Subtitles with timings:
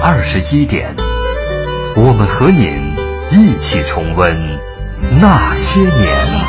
[0.00, 0.94] 二十一点，
[1.96, 2.94] 我们和您
[3.30, 4.58] 一起重温
[5.20, 6.47] 那些年。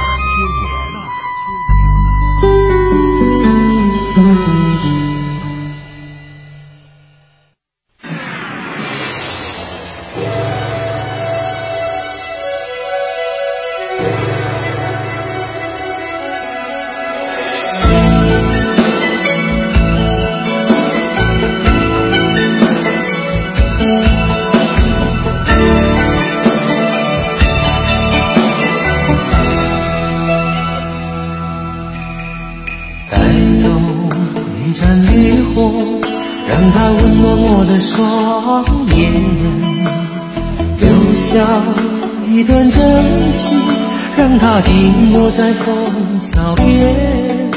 [44.62, 45.76] 停落在枫
[46.22, 47.50] 桥边。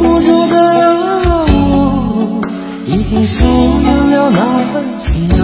[0.00, 0.54] 无助的
[1.48, 2.40] 我，
[2.86, 3.44] 已经疏
[3.82, 4.38] 远了那
[4.72, 5.38] 份情感，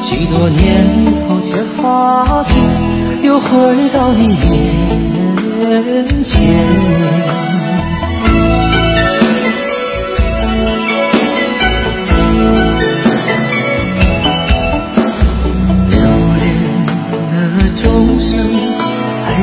[0.00, 0.86] 许多年
[1.28, 2.52] 后却发觉，
[3.22, 4.81] 又回到你面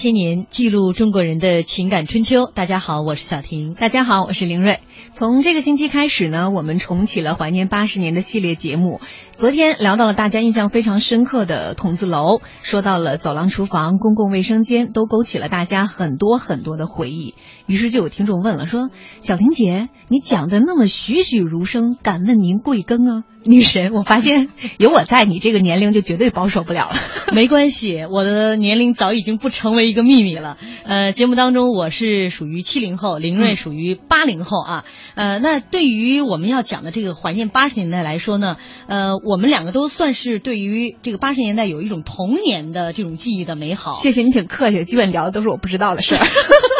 [0.00, 2.46] 些年，记录中国人的情感春秋。
[2.46, 3.74] 大家好，我是小婷。
[3.74, 4.80] 大家好，我是林瑞。
[5.10, 8.98] 从这个星期开始呢，我们重启了怀念八十年的系列节目。
[9.32, 17.34] 昨天聊到了大家印象非常深刻的筒子楼，说到了走廊、厨房、公共卫生间，都勾起了大家很多很多的回忆。
[17.70, 18.90] 于是就有听众问了，说
[19.22, 26.96] ：“小婷姐，你讲的那么栩栩如生，敢问您贵庚啊？”女神，我发现 有我在，你这个年龄就绝对保守不了了。
[27.32, 30.58] 没关系，我的年龄早已经不成为一个秘密了。
[30.84, 34.84] 呃，节目当中我是属于七零后，林瑞属于八零后啊。
[35.14, 38.56] 呃，那对于我们要讲的这个怀念八十年代来说呢，
[38.88, 43.94] 呃，我们两个都算是对于这个八十年代有一种童年的这种记忆的美好。
[44.02, 46.26] 谢谢你挺客气，基本聊的都是我不知道的事儿。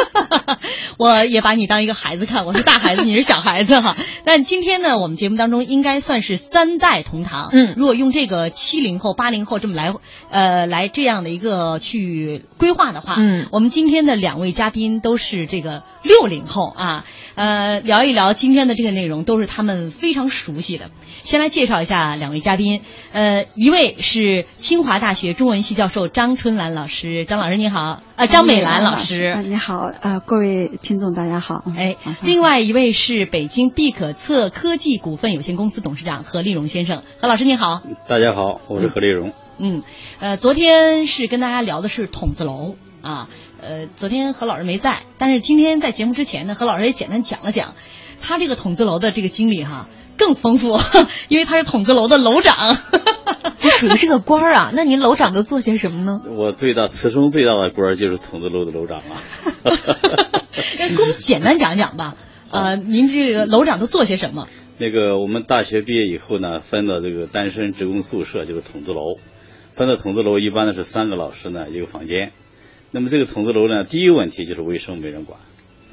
[1.00, 3.96] 我也把你当一个孩子看，我是大孩子，你是小孩子哈。
[4.26, 7.48] 但今天呢，我们节目当中应该算是三代同堂。
[7.54, 9.94] 嗯如果用这个七零后、八零后这么来，
[10.28, 17.06] 呃，来这样的一个去规划的话，嗯我们今天的两位嘉宾都是这个六零后啊，
[17.40, 20.90] 呃，聊一聊今天的这个内容，都是他们非常熟悉的。
[21.22, 31.64] 先来介绍一下两位嘉宾，呃，一位是清华大学中文系教授张春兰老师，张老师你好，啊，张美兰老师，啊，你好，呃，各位听众大家好。
[31.78, 37.80] 哎另外一位是北京必可测科技股份有限公司董事长何立荣先生，何老师你好。
[38.06, 39.32] 大家好，我是何立荣。
[39.56, 39.82] 嗯，
[40.18, 43.30] 呃，昨天是跟大家聊的是筒子楼啊，
[43.62, 47.74] 呃，昨天何老师没在，但是今天在节目之前呢，何老师也简单讲了讲
[48.20, 49.86] 他这个筒子楼的这个经历哈，
[50.16, 50.78] 更丰富，
[51.28, 52.76] 因为他是筒子楼的楼长。
[53.62, 54.70] 你 属于是个官儿啊？
[54.74, 56.20] 那您楼长都做些什么呢？
[56.26, 59.20] 我最大此生最大的官儿就是筒子楼的楼长啊。
[60.78, 62.16] 给我们简单讲讲吧。
[62.50, 64.48] 呃，您这个楼长都做些什么？
[64.78, 69.18] 那个我们大学毕业以后呢，分到这个单身职工宿舍，就是筒子楼。
[69.74, 72.32] 分到筒子楼一般呢是三个老师呢一个房间。
[72.90, 75.38] 那么这个筒子楼呢，第一个问题就是卫生没人管。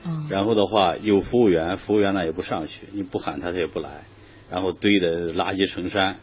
[0.05, 4.05] 嗯然后的话有服务员，服务员呢也不上去，你不喊他他也不来，
[4.49, 6.17] 然后堆的垃圾成山，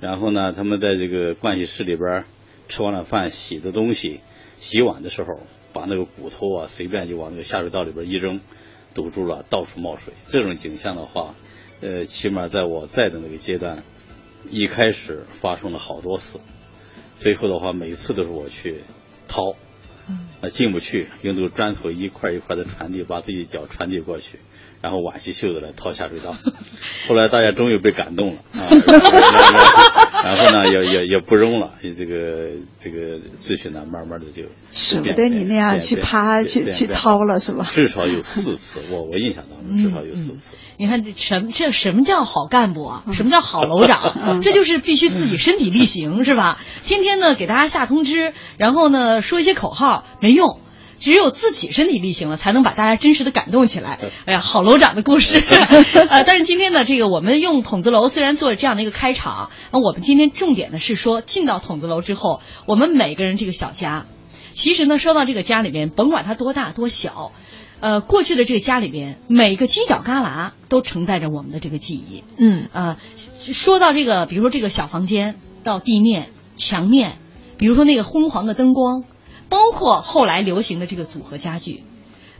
[0.00, 2.24] 然后呢他们在这个盥洗室里边
[2.68, 4.20] 吃完了饭洗的东西，
[4.58, 5.40] 洗碗的时候
[5.72, 8.40] 把那个骨头啊随便就往那个下水道里边一扔，
[8.94, 10.14] 堵住了，到处冒水。
[10.26, 11.34] 这种景象的话，
[11.80, 13.82] 呃，起码在我在的那个阶段，
[14.48, 16.38] 一开始发生了好多次，
[17.18, 18.82] 最后的话每次都是我去
[19.26, 19.56] 掏，
[20.40, 24.38] 呃进不去，用这个砖头一块一块的传递，把自己脚传递过去，
[24.84, 26.36] 然后挽起袖子来掏下水道。
[27.08, 28.68] 后来大家终于被感动了啊，
[30.22, 34.42] 然后呢也也也不扔了，这个这个秩序呢慢慢的就
[34.72, 37.66] 舍不得你那样去趴去去掏了是吧？
[37.72, 40.50] 至少有四次，我我印象当中至少有四次。
[40.76, 43.04] 你看这什么这什么叫好干部啊？
[43.14, 44.42] 什么叫好楼长？
[44.42, 46.60] 这就是必须自己身体力行，是吧？
[46.84, 50.60] 天天呢给大家下通知，然后呢说一些口号没用。
[51.04, 54.00] 只有自己身体力行了，才能把大家真实的感动起来。
[54.24, 55.34] 哎呀，好楼长的故事。
[56.08, 64.06] 呃，但是今天呢，这个我们用筒子楼虽然做这样的一个开场，那我们今天重点呢是说，进到筒子楼之后，我们每个人这个小家，
[64.52, 67.32] 其实呢，说到这个家里面，甭管它多大多小，
[67.80, 72.24] 呃，过去的这个家里边，每个犄角旮旯都承载着我们的这个记忆。
[72.38, 77.18] 嗯啊、说到这个，比如说这个小房间到地面、墙面，
[77.58, 79.04] 比如说那个昏黄的灯光，
[79.54, 81.84] 包括后来流行的这个组合家具，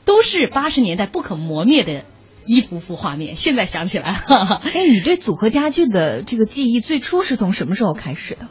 [0.05, 2.03] 都是八十年代不可磨灭的
[2.45, 3.37] 一幅幅画面。
[3.37, 8.49] 现在想起来，哈哈，哎，你对组合家具的这个记忆最初是从什么时候开始的？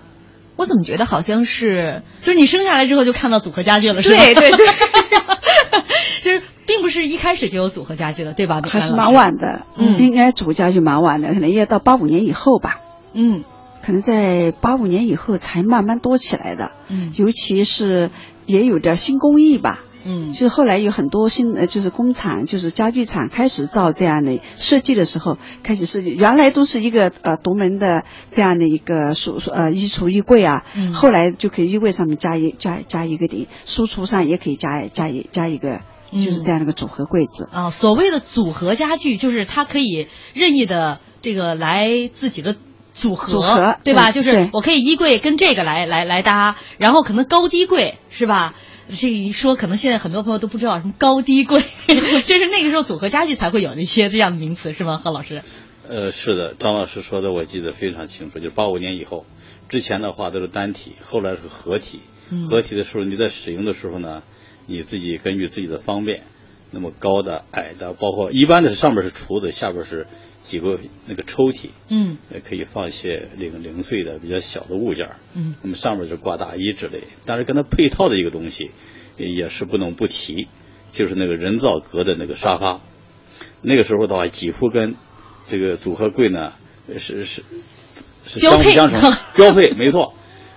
[0.56, 4.24] 我怎么觉得好像是就是你生下来之后就看到组合家具了，是吧？
[4.24, 4.66] 对对对，
[6.24, 8.62] 就是并不是一开始就有组合家具了，对吧？
[8.66, 12.80] 还是蛮晚的，嗯应该组合家具蛮晚的，可能要到八五年以后吧，
[13.14, 13.44] 嗯
[13.86, 18.12] 可能在八五年以后才慢慢多起来的，嗯尤其是
[18.46, 19.84] 也有点新工艺吧。
[20.06, 35.80] 嗯就是后来有很多新呃，就是工厂，就是家具厂开始造这样的设计的时候，开始设计，原来都是一个呃独门的这样的一个书呃衣橱衣柜啊，嗯后来就可以衣柜上面加一加加一个顶，书橱上也可以加加一加一个，
[36.12, 37.48] 就是这样的一个组合柜子。
[37.54, 42.58] 啊，所谓的组合家具，就是它可以任意的这个来自己的
[42.94, 44.12] 组合，组合对吧？
[44.12, 48.54] 对就是我可以衣柜跟这个来来来搭，然后可能高低柜是吧？
[49.00, 54.98] 这一说，可能现在很多朋友都不知道什么高低柜， 这是那个时候组合家具才会有那些这样的名词，是吗？
[54.98, 55.42] 何老师？
[55.88, 59.26] 呃，是的，张老师说的我记得非常清楚，就是八五年以后，
[59.70, 62.00] 之前的话都是单体，后来是合体。
[62.30, 64.24] 嗯合体的时候，你在使用的时候呢，
[64.66, 66.24] 你自己根据自己的方便，
[66.72, 70.08] 那么高的、矮的，包括一般的是上面是橱子，下边是
[70.44, 75.16] 几个那个抽屉，嗯呃，可以放一些零零碎的比较小的物件儿。
[75.34, 78.70] 嗯那么上面就挂大衣之类，但是跟它配套的一个东西，
[79.18, 80.48] 也是不能不提，
[80.92, 82.82] 就是那个人造革的那个沙发。
[83.62, 84.96] 那个时候的话，几乎跟
[85.48, 86.52] 这个组合柜呢
[86.98, 87.44] 是是
[88.28, 90.14] 是相辅相成， 标配没错。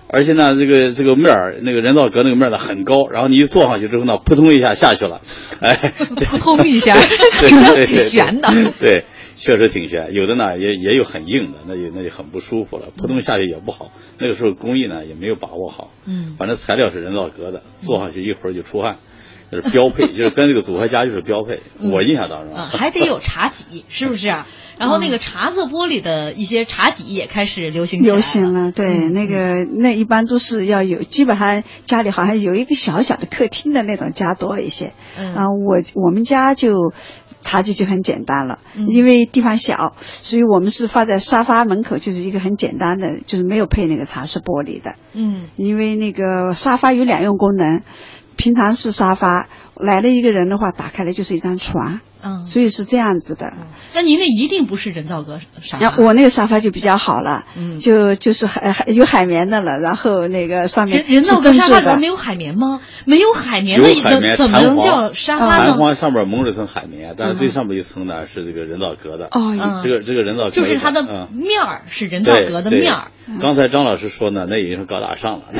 [0.08, 5.20] 而且呢，这个这个面儿，那个人造革那个面儿呢很高，然后你一坐上去之后呢，扑通一下下去了，
[5.60, 6.94] 哎， 这扑通一下，
[7.40, 8.48] 对对对，挺悬的。
[8.78, 9.04] 对，
[9.46, 10.12] 确实挺悬。
[10.12, 13.92] 有的呢也也有很硬的，那就那就很不舒服了，扑通下去也不好。
[14.18, 18.96] 那个时候工艺呢也没有把握好，嗯反正材料是人造革的，坐上去一会儿就出汗，
[19.52, 21.60] 就是标配，就是跟这个组合家具是标配。
[21.92, 24.44] 我印象当中啊，还得有茶几，是不是啊？
[24.78, 34.92] 然后那个茶色玻璃的一些茶几也开始流行起来流行了，对，嗯那个那一般都是要有，基本上家里好像有一个小小的客厅的那种家多一些。
[35.16, 36.92] 嗯啊，我我们家就
[37.46, 38.88] 茶几就很简单了，嗯。
[38.88, 44.96] 因为地方小，所以我们是放在沙发门口，就是一个很简单的，就是没有配那个茶室玻璃的。
[45.14, 45.44] 嗯。
[45.56, 47.82] 因为那个沙发有两用功能，
[48.36, 53.52] 平常是沙发，来了一个人的话，打开来就是一张床，嗯，所以是这样子的。
[53.94, 62.06] 那您那一定不是人造革沙发，我那个沙发就比较好了，嗯就就是海海有海绵的了，然后那个上面人人造革沙发里面没。
[62.06, 62.80] 有海绵吗？
[63.04, 65.74] 没有海绵的有海绵怎么能叫沙发呢弹呢？
[65.74, 69.26] 簧上面蒙着层海绵，但是最上面一层呢是这个人造革的。
[69.26, 73.08] 哦，嗯这个这个人造革就是它的嗯面儿是人造革的面儿。
[73.42, 75.44] 刚才张老师说呢，那已经是高大上了。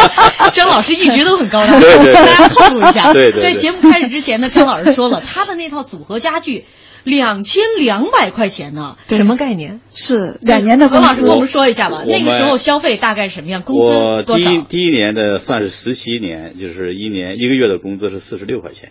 [0.52, 3.12] 张老师一直都很高大上，对对对跟大家透露一下。
[3.12, 6.66] 对对对在节目开始之前呢，张老师说了，他的那套组合家具
[7.04, 8.96] 两千两百块钱呢。
[9.08, 9.80] 什么概念？
[9.94, 13.62] 是两年的工资何老师跟我们说一下吧，那个时候消费大概是什么样？
[13.62, 14.50] 工资多少？
[14.50, 18.90] 第一第一年的算是实习年，就是一年一个月的工资是四十六块钱。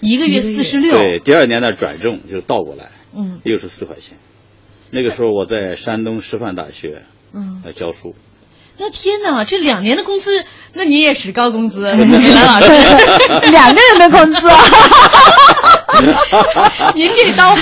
[0.00, 0.96] 一个月四十六。
[0.96, 4.16] 对，第二年的转正就是倒过来，嗯六十四块钱。
[4.90, 7.02] 那个时候我在山东师范大学
[7.34, 8.14] 嗯，来教书，
[8.78, 12.72] 那天哪，这两年的工资，那你也是高工资， 米兰老师。
[13.50, 14.56] 两个人的工资啊，
[16.94, 17.56] 您这刀，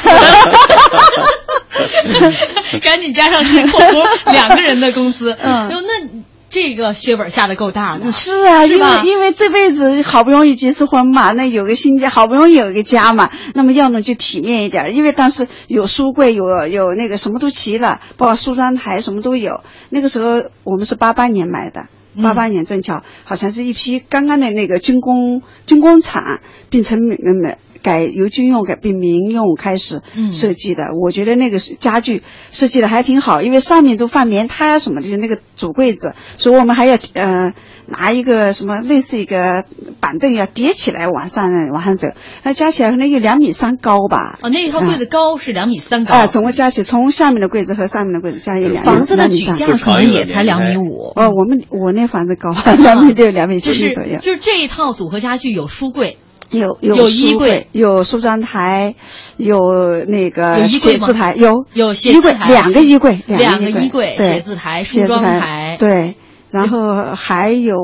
[2.82, 5.36] 赶紧加上这括弧两个人的工资。
[5.40, 6.08] 嗯那
[6.48, 8.12] 这个血本下的够大的。
[8.12, 19.60] 是啊，因为因为这辈子好不容易结次婚嘛，那有个新家，好不容易有一个家嘛，那么要么就体面一点，因为当时有书柜，有有那个什么都齐了，包括梳妆台什么都有。
[19.90, 21.82] 那个时候我们是八八年买的。
[21.82, 26.40] 嗯八八年正巧好像是一批刚刚的那个军工军工厂
[26.70, 37.52] 变成民民改由军用改变民用开始嗯设计的，我觉得那个是家具设计的还挺好，因为上面都放棉胎啊什么的，就那个主柜子，所以我们还要呃
[37.86, 39.64] 拿一个什么类似一个
[40.00, 42.08] 板凳要叠起来往上往上走，
[42.42, 44.36] 那加起来可能有两米三高吧。
[44.42, 46.12] 哦，那一套柜子高是两米三高。
[46.12, 51.12] 啊、总共加起从下面的柜子和上面的柜子加有两米房子的举架可能也才两米五。
[51.14, 52.50] 哦，我们我那房子高，
[52.82, 54.18] 两米六、两米七左右。
[54.18, 56.18] 就是这一套组合家具有书柜，
[56.50, 58.94] 有有书衣柜有梳妆台，
[59.36, 59.58] 有
[60.06, 66.14] 那个有衣柜吗写字台，有有写衣柜字台两个衣柜，两个个衣柜写字台梳妆台台对。
[66.48, 67.74] 然后还有，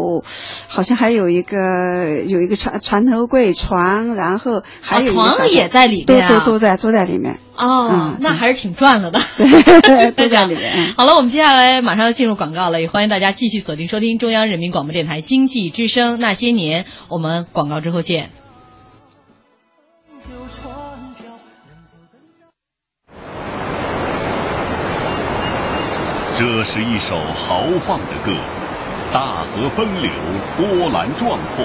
[0.69, 1.59] 好像还有一个
[2.27, 7.39] 有一个床床头柜床，然后还有床也在里面啊都都在都在里面。
[7.57, 9.21] 哦嗯，那还是挺赚了的。
[10.17, 10.71] 都在里面。
[10.77, 16.87] 嗯好了，我们接下来马上要进入广告了，也欢迎大家继续锁定收听中央人民广播电台经济之声那些年。
[17.09, 18.31] 我们广告之后见。
[26.43, 28.33] 这是一首豪放的歌，
[29.13, 30.11] 大河奔流，
[30.57, 31.65] 波澜壮阔，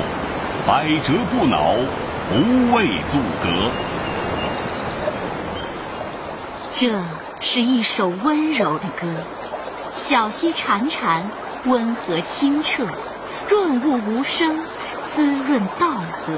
[0.68, 1.74] 百折不挠，
[2.30, 3.72] 不畏阻隔。
[6.76, 7.02] 这
[7.40, 9.08] 是一首温柔的歌，
[9.96, 11.24] 小溪潺潺，
[11.66, 12.86] 温和清澈，
[13.50, 14.60] 润物无声，
[15.16, 15.88] 滋润稻
[16.28, 16.38] 禾。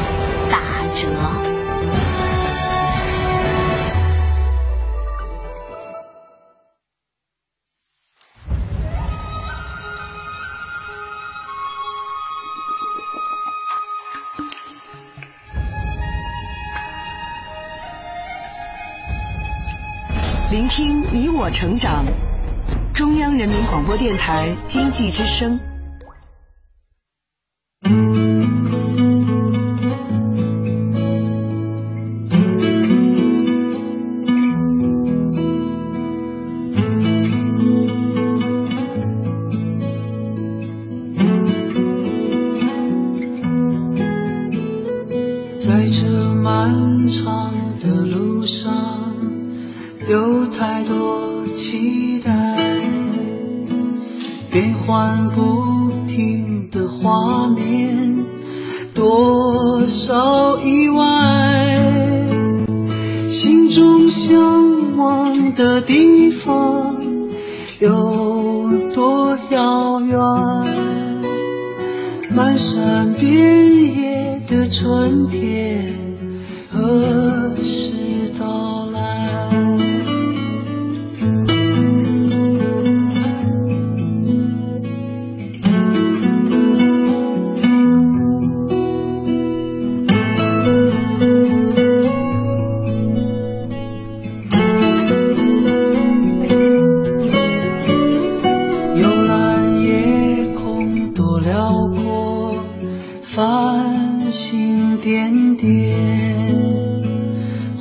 [0.51, 0.59] 打
[0.93, 1.07] 折。
[20.51, 22.03] 聆听你我成长，
[22.93, 25.70] 中央人民广播电台经济之声。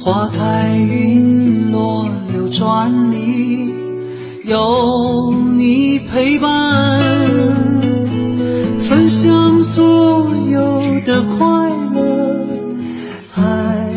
[0.02, 3.68] 花开云落流转里
[4.44, 6.98] 有你陪伴，
[8.78, 12.46] 分享所有的快乐，
[13.30, 13.92] 还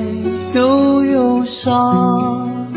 [0.54, 2.68] 有忧伤。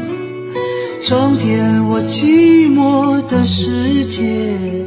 [1.02, 4.86] 装点我寂寞的世界，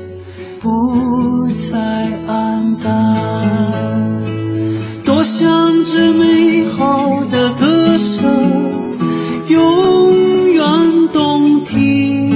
[0.62, 4.22] 不再黯淡。
[5.04, 7.79] 多想这美好的歌
[9.50, 10.64] 永远
[11.12, 12.30] 动听，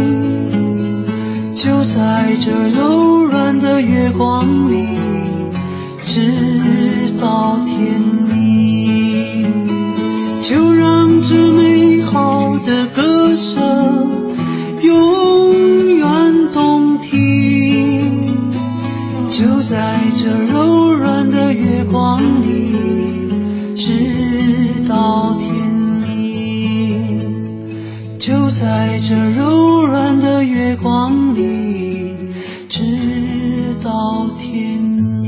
[1.53, 4.88] 就在这柔软的月光里，
[6.03, 9.67] 直到天明，
[10.41, 14.34] 就让这美好的歌声
[14.82, 15.51] 永
[15.98, 18.51] 远动听，
[19.29, 22.43] 就在这柔软的月光里。
[29.06, 32.16] 这柔软的月光里，
[32.70, 35.22] 直到天明。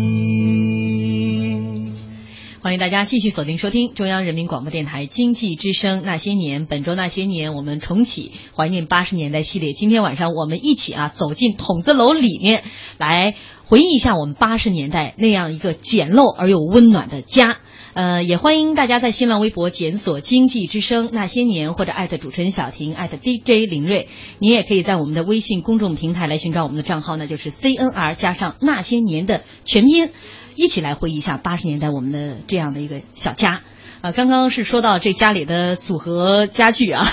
[2.62, 9.74] 欢迎大家继续锁定收听中央人民广播电台经济之声《那些年》，本周《那些年》我们重启怀念八十年代系列。
[9.74, 12.64] 今天晚上我们一起啊走进筒子楼里面，
[12.98, 17.58] 来回忆一下我们八十年代那样一个简陋而又温暖的家。
[17.96, 24.10] 呃，也欢迎大家在新浪微博检索“经济之声那些年”或者艾特主持人小婷艾特 DJ 林睿。
[24.40, 30.10] 你也可以在我们的微信公众平台来寻找我们的账号，那就是 CNR 加上那些年的全拼。
[30.56, 33.62] 一起来回忆一下八十年代我们的这样的一个小家。
[34.02, 37.08] 呃，刚刚是说到这家里的组合家具啊，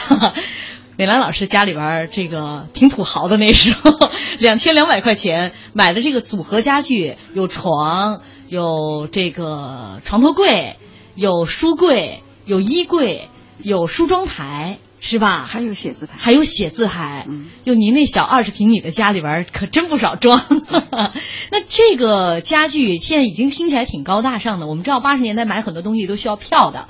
[0.99, 3.97] 美兰老师家里边这个挺土豪的，那时候
[4.41, 8.21] 两千两百块钱买的这个组合家具，有床，
[8.53, 10.77] 有这个床头柜，
[11.15, 14.77] 有书柜，有衣柜，有梳妆台。
[15.05, 15.43] 是吧？
[15.43, 17.27] 还有写字台，还有写字台。
[17.29, 20.41] 嗯，就您那小二十平米的家里边，可真不少装。
[21.51, 24.69] 那这个家具现在已经听起来挺高大上的。
[24.69, 26.87] 我们知道八十年代买很多东西都需要票的，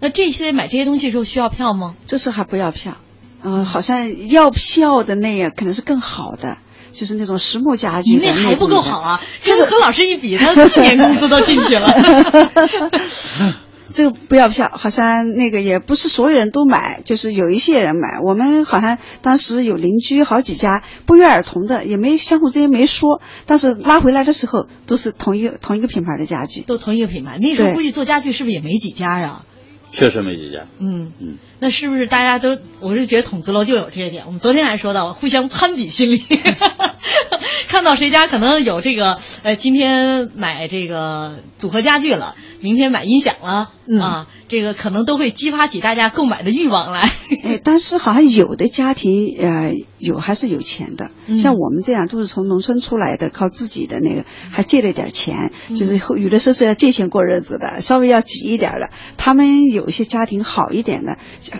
[0.00, 1.94] 那这些买这些东西的时候需要票吗？
[2.04, 2.96] 这时候还不要票。
[3.44, 6.58] 嗯，好像要票的那样可能是更好的，
[6.92, 8.10] 就是那种实木家具。
[8.10, 9.20] 您那还不够好啊！
[9.42, 11.92] 这个和老师一比，他四年工资都进去了。
[13.94, 18.20] 这个不要票，好像那个也不是所有人都买，就是有一些人买。
[18.26, 27.38] 我们好像当时有邻居好几家不约而同的，也没相互之间没说，但是拉回来的时候都是同一个同一个品牌的家具，都同一个品牌。
[27.38, 29.42] 那时候估计做家具是不是也没几家呀？
[29.90, 30.60] 确实没几家。
[30.80, 32.58] 嗯嗯，那是不是大家都？
[32.80, 34.24] 我是觉得筒子楼就有这一点。
[34.26, 36.24] 我们昨天还说到了互相攀比心理，
[37.70, 42.34] 看到谁家可能有这个，呃，今天买这个组合家具了。
[42.60, 43.70] 明天买音响了
[44.00, 47.00] 啊，这个可能都会激发起大家购买的欲望来。
[47.42, 58.90] 哎，但是好像有的家庭呃有还是有钱的，像我们这样都是从农村出来的，靠自己的那个还借了点钱，就是有的时候是要借钱过日子的，稍微要挤一点的。
[59.16, 61.18] 他们有一些家庭好一点的，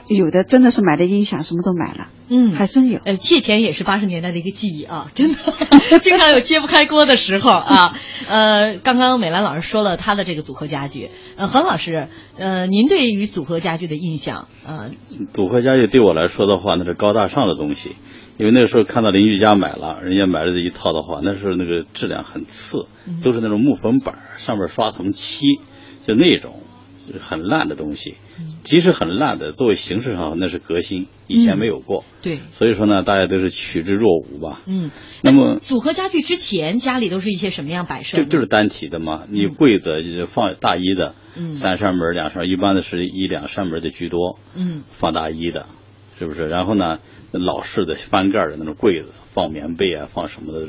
[0.08, 3.00] 有的真的是买的音响什么都买了，嗯，还真有。
[3.04, 5.38] 呃，借钱也是八十年代的一个记忆啊，真的，
[6.00, 7.96] 经常有揭不开锅的时候啊。
[8.28, 11.10] 呃，刚刚美兰老师说了他的这个组合家具。
[11.36, 14.48] 呃，何老师，呃，您对于组合家具的印象？
[14.66, 14.90] 呃，
[15.32, 17.96] 组合家具对我来说的话，那是高大上的东西，
[18.38, 22.86] 因为那个时候看到邻居家买了，人家买了这一套的话，那时候那个质量很次，
[23.22, 25.58] 都是那种木粉板，上面刷层漆，
[26.06, 26.54] 就那种
[27.20, 28.16] 很烂的东西。
[28.64, 32.04] 即使很烂的，作为形式上那是革新，以前没有过。
[32.22, 34.62] 对，所以说呢，大家都是趋之若鹜吧。
[34.66, 38.18] 嗯，那么组合家具之前家里都是一些什么样摆设？
[38.18, 44.38] 就就是单体的嘛，你柜子放大衣的，嗯，三扇门两扇，一般的是一两扇门的居多。
[44.54, 45.66] 嗯，放大衣的，
[46.18, 46.44] 是不是？
[46.44, 47.00] 然后呢，
[47.32, 50.68] 老式的翻盖的那种柜子，放棉被啊，放什么的，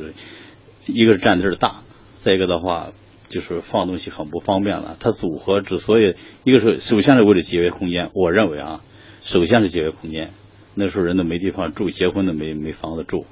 [0.87, 1.81] 一个是占地儿大，
[2.21, 2.89] 再一个的话。
[3.33, 4.95] 就是放东西很不方便了。
[4.99, 8.81] 它组合之所以一个是首先是为了节约空间，我认为啊，
[9.23, 10.31] 首先是节约空间。
[10.75, 13.25] 那时候人都没地方住，结婚都没没房子住。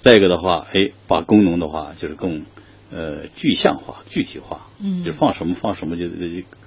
[0.00, 2.44] 再一个的话，哎，把功能的话就是更
[2.90, 4.66] 呃具象化、具体化。
[4.80, 6.08] 嗯，就放什么放什么，就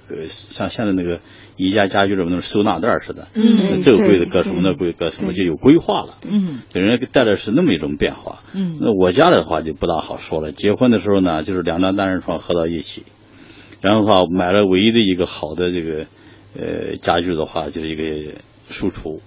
[0.08, 1.20] 呃像现在那个
[1.56, 3.28] 宜家家居里面那种收纳袋似的。
[3.34, 6.18] 嗯，这个柜子搁什么，那柜子搁什么，就有规划了。
[6.28, 8.40] 嗯，给人家带来是那么一种变化。
[8.52, 10.52] 嗯，那我家的话就不大好说了。
[10.52, 13.04] 结婚的时候呢，就是两张单人床合到一起，
[13.80, 16.06] 然后的话买了唯一的一个好的这个
[16.56, 18.32] 呃家具的话，就是一个
[18.68, 19.20] 书橱。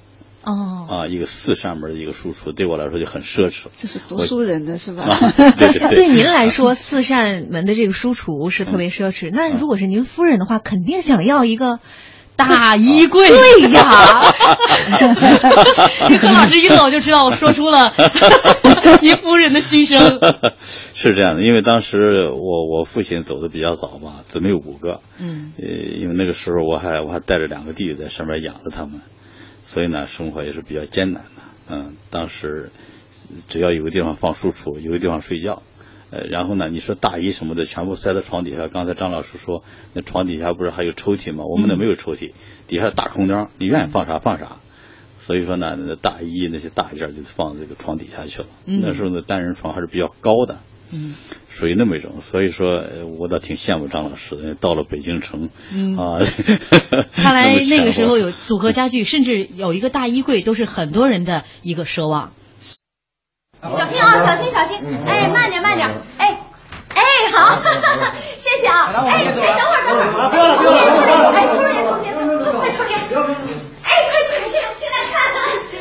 [0.52, 0.88] 哦。
[0.90, 3.66] 啊，一个四扇门的一个书橱，对我来说就很奢侈。
[3.76, 5.04] 这是读书人的是吧？
[5.36, 5.96] 对对 对。
[5.96, 9.30] 对您来说，四扇门的这个书橱是特别奢侈。
[9.32, 11.80] 那如果是您夫人的话，肯定想要一个。
[12.38, 14.22] 大衣柜，对呀，
[16.08, 17.92] 你何老师一走就知道我说出了
[19.02, 20.20] 您夫人的心声。
[20.94, 29.02] 是这样的，因为当时我我父亲走的比较早嘛，姊妹五个，嗯，呃，因为那个时候我还我还带着两个弟弟在上面养着他们，
[29.78, 31.30] 所以呢，生活也是比较艰难的。
[31.70, 32.72] 嗯，当时
[33.48, 35.62] 只要有个地方放书橱，有个地方睡觉。
[36.10, 36.68] 呃，然后呢？
[36.68, 38.68] 你说大衣什么的全部塞到床底下。
[38.70, 39.64] 刚才张老师说，
[39.94, 41.44] 那床底下不是还有抽屉吗？
[41.46, 42.32] 我们那没有抽屉，
[42.68, 44.54] 底下大空间，你愿意放啥放啥。
[45.20, 48.48] 所以说呢，那大衣那些大件就放这个床底下去了。
[48.66, 50.58] 那时候的单人床还是比较高的。
[50.90, 51.14] 嗯。
[51.58, 52.22] 属于那么一种。
[52.22, 54.56] 所以说，呃我倒挺羡慕张老师的。
[54.56, 56.20] 到了北京城，嗯啊，
[57.16, 62.32] 看来那个时候有有组合家具，甚至有一个大衣柜，都是很多人的一个奢望。
[63.64, 64.78] 小心啊，小心小心！
[65.08, 65.90] 哎，慢点慢点！
[66.20, 66.40] 哎，
[66.94, 67.02] 哎，
[67.34, 67.60] 好，
[68.38, 68.94] 谢谢啊！
[68.94, 71.34] 哎哎，等会儿等会儿，不要了不要了！
[71.34, 72.14] 哎，抽点抽点，
[72.60, 73.00] 快抽点！
[73.82, 75.16] 哎，快进进进来看，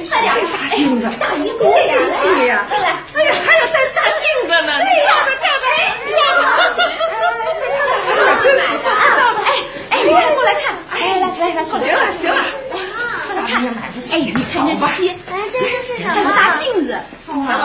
[0.09, 0.33] 快点！
[0.41, 2.89] 大镜子，大衣柜呀，进来！
[3.13, 4.73] 哎呀，还有带大镜子呢，
[5.07, 5.29] 照着
[8.47, 9.39] 照着，哎，真来照着！
[9.43, 9.51] 哎
[9.91, 12.37] 哎，你看过来看，哎来来来，行了行了。
[13.27, 13.67] 过来看，
[14.13, 16.31] 哎，你看这漆，哎，这这是什么？
[16.35, 16.99] 大镜子，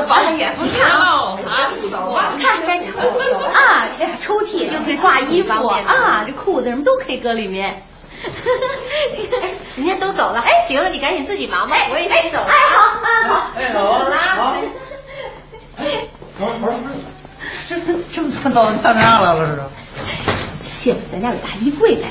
[0.08, 1.04] 把眼睛看了
[1.48, 1.50] 啊！
[2.42, 2.90] 看该抽
[3.54, 3.88] 啊，
[4.20, 7.84] 抽屉又可以挂衣服啊，这裤子什么都可以搁里面。
[9.78, 12.48] 人家都走了，哎，行了，你赶紧自己忙吧，我也先走了。
[12.48, 14.56] 哎，好，啊好，哎好走了啊。
[16.38, 16.70] 不是不
[17.68, 19.81] 是，这这么看到到哪样来了是？
[20.82, 22.02] 羡慕咱家有大衣柜嘞。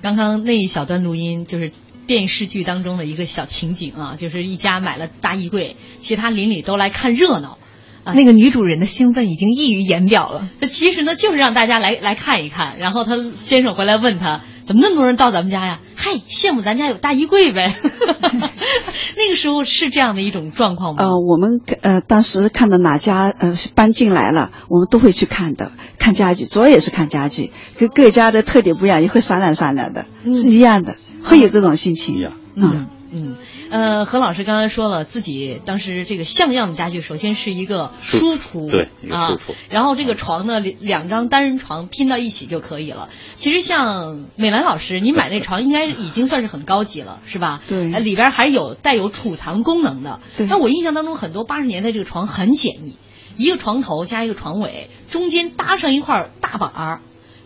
[0.00, 1.72] 刚刚那一小段录音就是
[2.06, 7.58] 电视剧当中的一个小情景啊，就是一家买了大衣柜，其他邻里都来看热闹。
[8.04, 10.48] 啊，那个女主人的兴奋已经溢于言表了。
[10.60, 12.78] 那其实呢，就是让大家来来看一看。
[12.78, 15.80] 然后他先生回来问他，怎么那么多人到咱们家呀？
[16.00, 17.74] 嗨，羡慕咱家有大衣柜呗。
[17.82, 21.02] 那个时候是这样的一种状况吗？
[21.02, 32.30] 呃，我们呃当时看到哪家呃搬进来了，我们都会去看的，看家具，主要也是看家具，跟各家的特点不一样，也会商量商量的，是一样的，会有这种心情。
[32.54, 33.36] 嗯嗯，
[33.70, 43.08] 呃，何老师刚才说了，自己当时这个像样的家具，首先是一个书橱，对，一个啊书橱，然后这个床呢，两两张单人床拼到一起就可以了。
[43.36, 47.60] 其实像美兰老师，你买那床应该已经算是很高级了，是吧？
[47.68, 50.20] 对呃里边还有带有储藏功能的。
[50.36, 52.94] 对那我印象当中，很多八十年代这个床很简易，
[53.36, 57.00] 一个床头加一个床尾，中间搭上一块大板儿。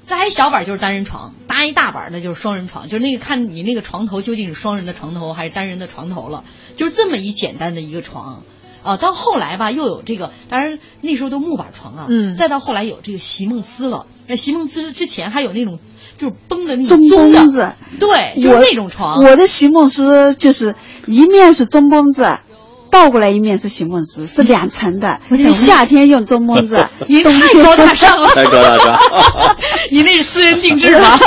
[0.07, 6.45] 再一小板儿就是单人床，搭一大板儿那就是双人床，就是那个看你那个床头究竟是双人的床头还是单人的床头了，
[6.77, 8.43] 就是这么一简单的一个床。
[8.85, 14.07] 啊，到后来吧，又有这个，当然那时候都木板床啊，嗯再到后来有这个席梦思了。
[14.27, 15.79] 那席梦思之前还有那种
[16.19, 19.23] 就是绷的那种棕的绷子，对，就是那种床。
[19.23, 20.75] 我的席梦思就是
[21.07, 22.39] 一面是中绷子。
[22.91, 25.19] 倒过来一面是席梦思，是两层的。
[25.55, 28.99] 夏天用中绷子，你太天高大上了，太高大上。
[29.93, 31.19] 你那是私人定制吗？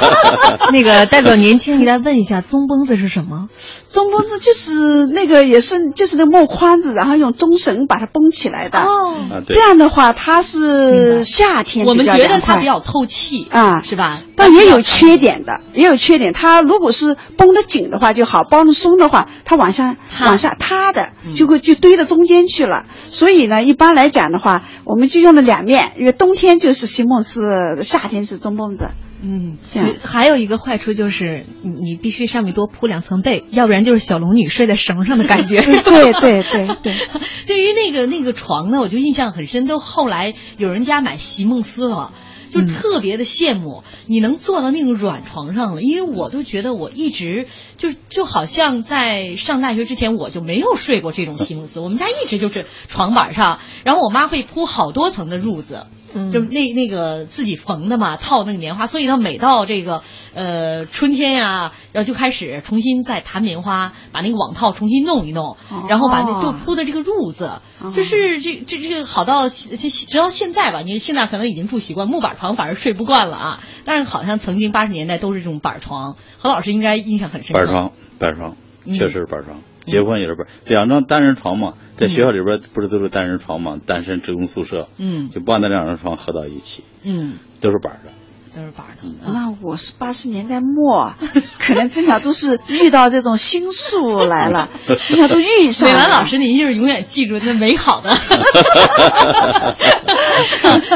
[0.70, 3.48] 那个代表年轻一代问一下，棕绷子是什么？
[3.88, 8.80] 中绷子就是那个也是就是那个木框子，然后用中绳把它绷起来的。
[8.80, 9.14] 哦
[9.48, 14.18] 这，样的话，它是夏天我们觉得它比较透气啊是吧？
[14.36, 16.34] 但也有缺点的，也有缺点。
[16.34, 22.84] 它如果是绷得紧的话就好，绷得松的话，它往下往下塌的，嗯就会就堆到中间去了。
[23.10, 28.90] 所以呢，一般来讲的话，我们就用了两面，因为冬天就是席梦思，夏天是中蹦子。
[29.24, 35.60] 嗯，这样还有一个坏处就是，你你必须上面多铺两层被，要不然就是小龙女睡在绳上的感觉。
[35.62, 36.94] 对对对对，
[37.46, 39.64] 对于那个那个床呢，我就印象很深。
[39.64, 42.12] 都后来有人家买席梦思了。
[42.52, 47.46] 就特别的羡慕你能坐到那个软床上了，因为我都觉得我一直
[47.78, 56.30] 就就好像在上大学之前我就没有睡过这种席梦思，我们家一直就是床板上，然后我妈会铺好多层的褥子，嗯。
[56.30, 60.02] 就那那个自己缝的嘛，套那个棉花，所以呢，每到这个
[60.34, 65.56] 呃春天呀，然后就开始重新再弹棉花，把那个网套重新弄一弄，
[65.88, 73.60] 然后把那就铺的这个褥子，就是这这这个好到现直到现在吧，你现在可能已经不习惯木板床，反而睡不惯了啊。
[73.84, 77.52] 但是好像曾经八十年代都是这种板床，何老师应该印象很深。
[77.52, 79.58] 板床，板床，嗯确实是板床。
[79.84, 88.12] 结婚也是板，两张单人床嘛，在学校里边不是都是单人床嘛，单身职工宿舍，嗯就把那两张床合到一起，嗯，都是板的。
[88.54, 89.32] 都是板的。
[89.32, 91.14] 那我是八十年代末，
[91.58, 94.68] 可能正巧都是遇到这种新树来了，
[95.06, 95.88] 正巧都遇上。
[95.88, 98.16] 美兰老师，您就是永远记住那美好的，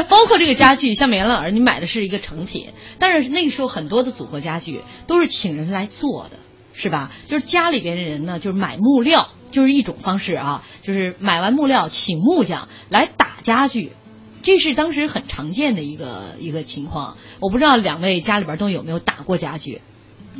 [0.09, 6.37] 包括这个家具，像美兰老师，你买的是一个成品，但是那个时候很多的组合家具都是请人来做的，
[6.73, 7.11] 是吧？
[7.27, 13.91] 就是家里边的人呢，就是买木料，就是一种方式啊，就是买完木料请木匠来打家具。
[14.47, 19.81] 这是当时很常见的一个一个情况，我不知道两位家里边都有没有打过家具。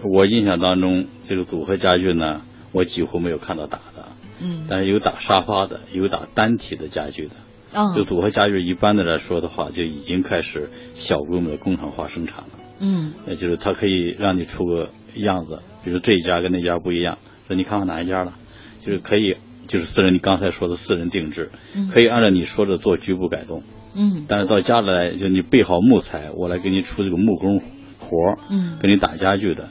[0.01, 2.39] 我印象当中，这个组合家具呢，
[2.71, 4.07] 我几乎没有看到打的，
[4.39, 7.31] 嗯，但是有打沙发的，有打单体的家具的。
[7.73, 12.49] 嗯就组合家具一般的来说的话，就已经开始小规模的工厂化生产了。
[12.79, 17.17] 嗯也就是它可以让你出个样子，比如这一家跟那家不一样，
[17.47, 18.35] 说你看看哪一家了，
[18.79, 19.35] 就是可以，
[19.67, 23.63] 就是私人你刚才说的私人定制，嗯可以按照你说的做局部改动。
[23.97, 27.61] 嗯但是到家里来，就你备好木材，我来给你出这个木工
[27.97, 29.69] 活儿，嗯给你打家具的，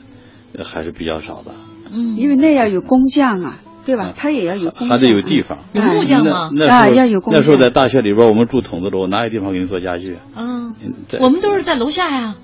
[0.57, 1.51] 呃还是比较少的，
[1.93, 4.13] 嗯，因为那要有工匠啊，对吧？
[4.15, 5.59] 他也要有工匠，还得有地方。
[5.73, 6.49] 有木匠吗？
[6.53, 10.19] 那那、啊要有工匠那时候在大学里边，我们住筒子楼，哪有地方给你做家具啊？
[10.35, 10.75] 嗯，
[11.07, 12.35] 在我们都是在楼下呀，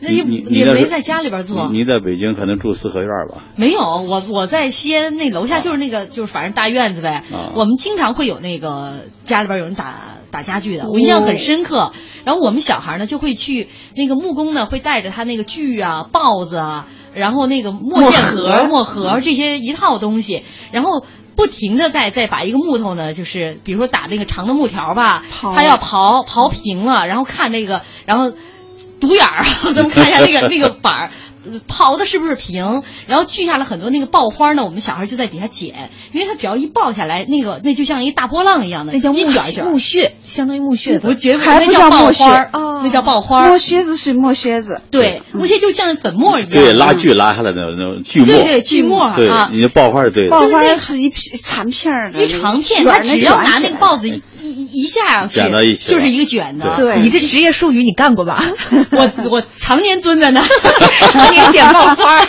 [0.00, 1.68] 那也也没在家里边做。
[1.72, 3.42] 你你在北京可能住四合院吧？
[3.56, 7.24] 没有，我我在西安那楼下就是那个、就是反正大院子呗。
[7.32, 8.92] 啊我们经常会有那个
[9.24, 9.94] 家里边有人打
[10.32, 11.92] 打家具的，我印象很深刻。
[12.24, 20.42] 然后我们小孩呢就会去那个木工呢会带着他那个锯啊、刨子啊，然后那个墨线盒、墨盒这些一套东西，
[20.72, 21.04] 然后。
[21.34, 28.30] 不停的在在把一个木头呢，就是比如说打那个长的木条吧，刨他要刨刨平了，然后看那个，然后
[29.00, 31.10] 独眼儿啊， 咱们看一下那个 那个板儿。
[31.44, 32.82] 呃刨的是不是平？
[33.06, 42.50] 然后锯下了很多那个爆花呢，我们小孩就在底下捡，因为它只要一爆下来，那个那就像一大波浪一样的，那叫木一卷一卷木屑，相当于木屑我觉得那叫爆花儿，
[42.84, 43.58] 那叫爆花儿墨。
[43.58, 46.52] 靴子是墨靴子，对，木屑就像粉末一样。
[46.52, 48.26] 对，拉锯拉下来的那种锯末。
[48.26, 50.30] 对对锯末对啊，你的爆花是对的。
[50.30, 56.76] 爆花是一片长片儿的，一长片，卷他只要拿那个刨子一一一下去，卷到一起就是一个卷的。
[56.76, 58.44] 对你这职业术语你干过吧？
[58.90, 60.42] 我我常年蹲在那
[61.32, 62.24] 儿，常年捡爆花儿，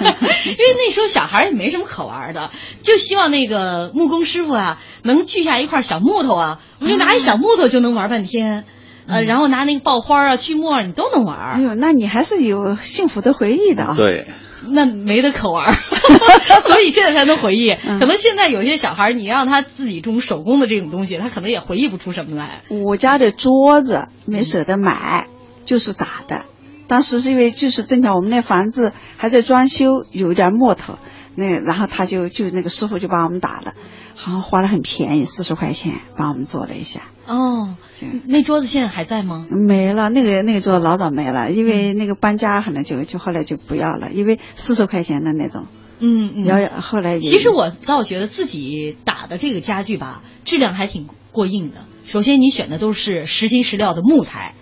[0.00, 2.50] 因为那时候小孩也没什么可玩的，
[2.82, 8.64] 就希望那个木工师傅啊能锯下一块小木头啊，我就拿一小木头就能玩半天，
[9.06, 13.94] 呃，然后拿那个爆花啊、锯末儿你都能玩儿，哎呦，那你还是有幸福的回忆的啊！
[13.96, 14.26] 对，
[14.70, 15.72] 那没得可玩儿，
[16.66, 17.74] 所以现在才能回忆。
[17.74, 22.62] 可能现在有些小孩儿，你让他自己这种手工的这种东西，他可能也回忆不出什么来。
[22.68, 25.26] 我家的桌子没舍得买，
[25.64, 26.44] 就是打的。
[26.88, 30.98] 当时是因为就是正巧我们那房子还在装修，有一点木头，
[31.36, 33.74] 那然后他就就那个师傅就帮我们打了，
[34.16, 37.02] 好像花了很便宜，四十块钱帮我们做了一下。
[37.26, 37.76] 哦，
[38.24, 39.46] 那桌子现在还在吗？
[39.50, 45.66] 没了，那个那个桌子老早没了，因为那个搬家可能就就后来就不要了，因为四十块钱的那种，
[46.00, 46.44] 嗯嗯。
[46.46, 51.76] 要后来其实我倒觉得自己打的这个家具吧，质量还挺过硬的。
[52.06, 54.54] 首先你选的都是实心实料的木材，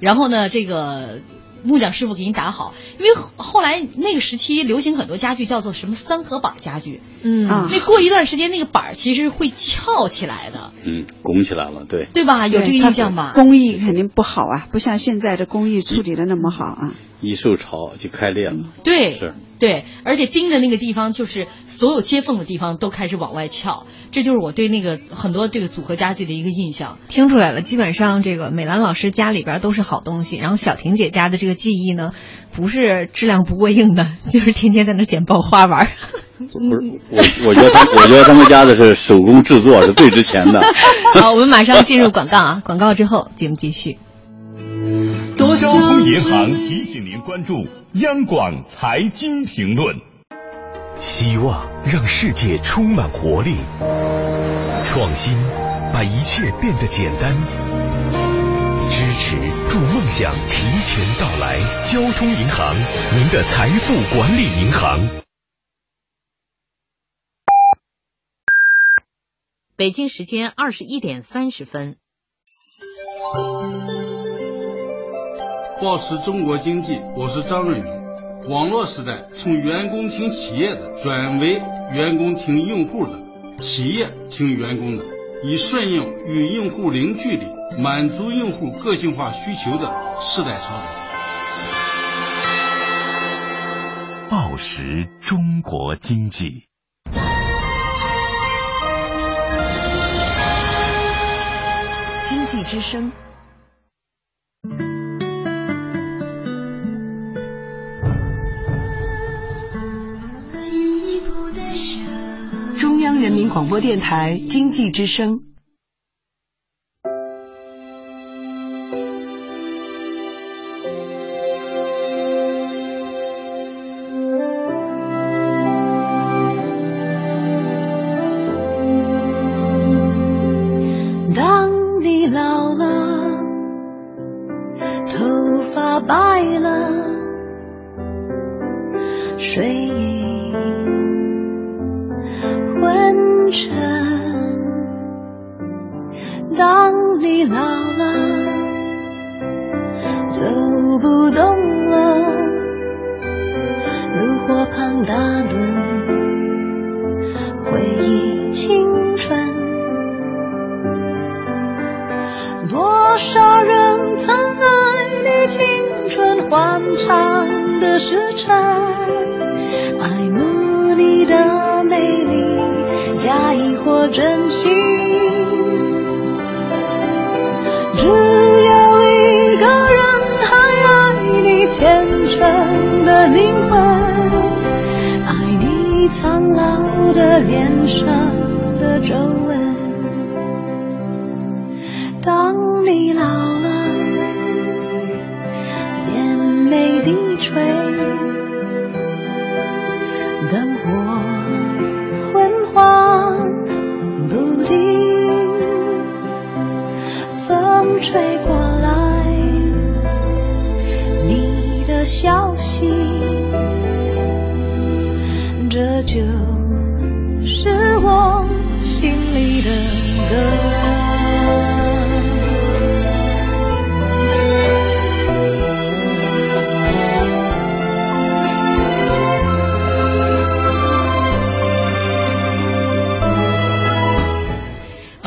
[0.00, 1.18] 然后呢，这个
[1.64, 2.74] 木匠师傅给你打好。
[2.98, 12.08] 因为后后来那个时期流行很多家具叫做什么三合板家具，嗯啊那过一段时间那个板儿其实会翘起来的，嗯，拱起来了，对。
[12.12, 12.46] 对吧？
[12.46, 13.32] 有这个印象吧？
[13.34, 16.94] 工艺肯定不好啊，不像现在的工艺处理的那么好啊。
[17.20, 18.66] 一受潮就开裂了。
[18.84, 26.98] 对，是对，而且钉的那个地方，就是所有接缝的地方都开始往外翘，这就是我对那个很多这个组合家具的一个印象。
[27.08, 32.12] 听出来了，基本上这个美兰老师家里边都是好东西，然后小婷姐家的这个技艺呢，
[32.52, 35.88] 不是质量不过硬的， 就是天天在那捡爆花玩儿。
[36.38, 40.62] 不是我，我觉得他，我觉得他们家的是手工制作是最值钱的。
[41.20, 43.98] 好，我们马上进入广告啊，广告之后节目继续。
[45.36, 50.13] 交通银行提醒您关注央广财经评论。
[50.98, 53.56] 希望让世界充满活力，
[54.86, 55.36] 创新
[55.92, 57.34] 把一切变得简单，
[58.88, 59.36] 支持
[59.68, 61.58] 助梦想提前到来。
[61.84, 62.74] 交通银行，
[63.14, 65.00] 您的财富管理银行。
[69.76, 71.96] 北京时间二十一点三十分。
[75.82, 78.03] 报时中国经济，我是张瑞明。
[78.48, 81.62] 网络时代从员工听企业的转为
[81.94, 83.18] 员工听用户的，
[83.58, 85.04] 企业听员工的，
[85.42, 87.46] 以顺应与用户零距离、
[87.78, 90.84] 满足用户个性化需求的时代潮流。
[94.28, 96.66] 报时中国经济。
[102.26, 103.10] 经济之声。
[113.24, 115.53] 人民广播电台经济之声。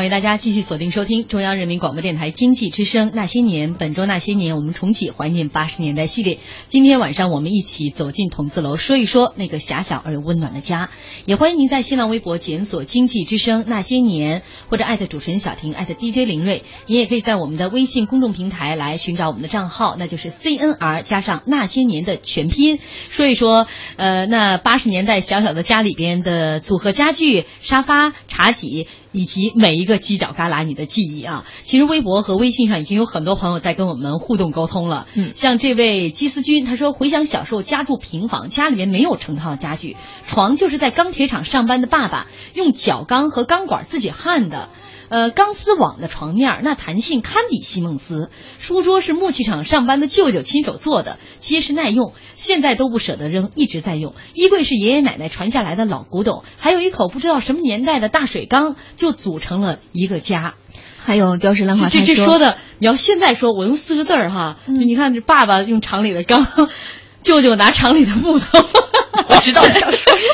[0.08, 6.40] 迎大家继续锁定收听中央人民广播电台经济之声《那些年》，本周《那些年》我们重启怀念八十年代系列。
[6.68, 10.90] 今天晚上我们一起走进筒子楼，说一说那个狭小而又温暖的家。
[11.26, 16.64] 也欢迎您在新浪微博检索“经济之声那些年”或者艾特主持人小婷，艾特 DJ 林睿。
[16.86, 22.80] 您也可以在我们的微信公众平台来寻找我们的账号，那就是 CNR 加上那些年的全拼。
[23.10, 23.68] 说一说，
[23.98, 28.88] 呃，那八十年代小小的家里边的组合家具、沙发、茶几。
[29.18, 35.08] 以及每一个犄角旮旯你的记忆啊，其实微博和微信上已经有很多朋友在跟我们互动沟通了。
[35.16, 44.70] 嗯，像这位基思君，他说回想小时候家住平房，家里面没有成套家具，床就是在钢铁厂上班的爸爸用角钢和钢管自己焊的。
[45.10, 48.30] 呃，钢丝网的床面那弹性堪比席梦思。
[48.60, 54.16] 书桌是木器厂上班的舅舅亲手做的，结实耐用，现在都不舍得扔，一直在用。
[54.34, 60.56] 衣柜是爷爷奶奶传下来的老古董，还有一口不知道什么年代的大水缸，就组成了一个家。
[61.00, 66.46] 还有礁石兰花，这这说的，你要现在说，我用四个字儿哈，你看这爸爸用厂里的钢，
[67.24, 68.60] 舅舅拿厂里的木头，
[69.30, 69.64] 我知道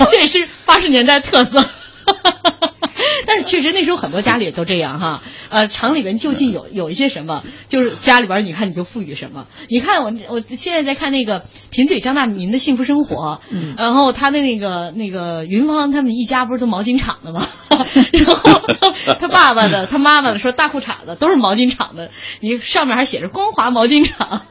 [0.09, 1.63] 这也是八十年代特色。
[3.25, 9.47] 但是确实那时候很多家里都这样哈，呃，厂里边究竟有有一些什么，就是家里边你看你就赋予什么。
[9.69, 17.47] 你看我我现在在看那个贫嘴张大民的幸福生活，嗯，然后他的那个那个云芳他们一家不是都毛巾厂的吗？
[18.13, 18.61] 然后
[19.19, 24.43] 他爸爸的他妈妈的说大裤衩子都是毛巾厂的，你上面还写着光华毛巾厂，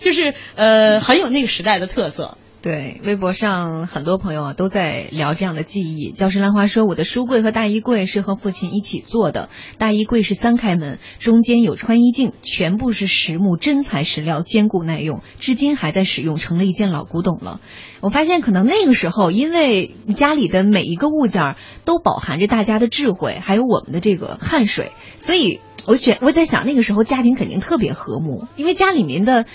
[0.00, 2.36] 就是呃很有那个时代的特色。
[2.62, 6.12] 对，微博上很多朋友啊都在聊这样的记忆。
[6.12, 17.62] 教师兰花说：“我的书柜和大衣柜是和父亲一起做的，大衣柜是三开门，中间有穿衣镜，全部是实木真材实料，坚固耐用，至今还在使用，成了一件老古董了。”
[18.02, 29.46] 我发现，可能那个时候，因为家里的每一个物件都饱含着大家的智慧，还有我们的这个汗水，所以我选我在想，那个时候家庭肯定特别和睦，因为家里面的。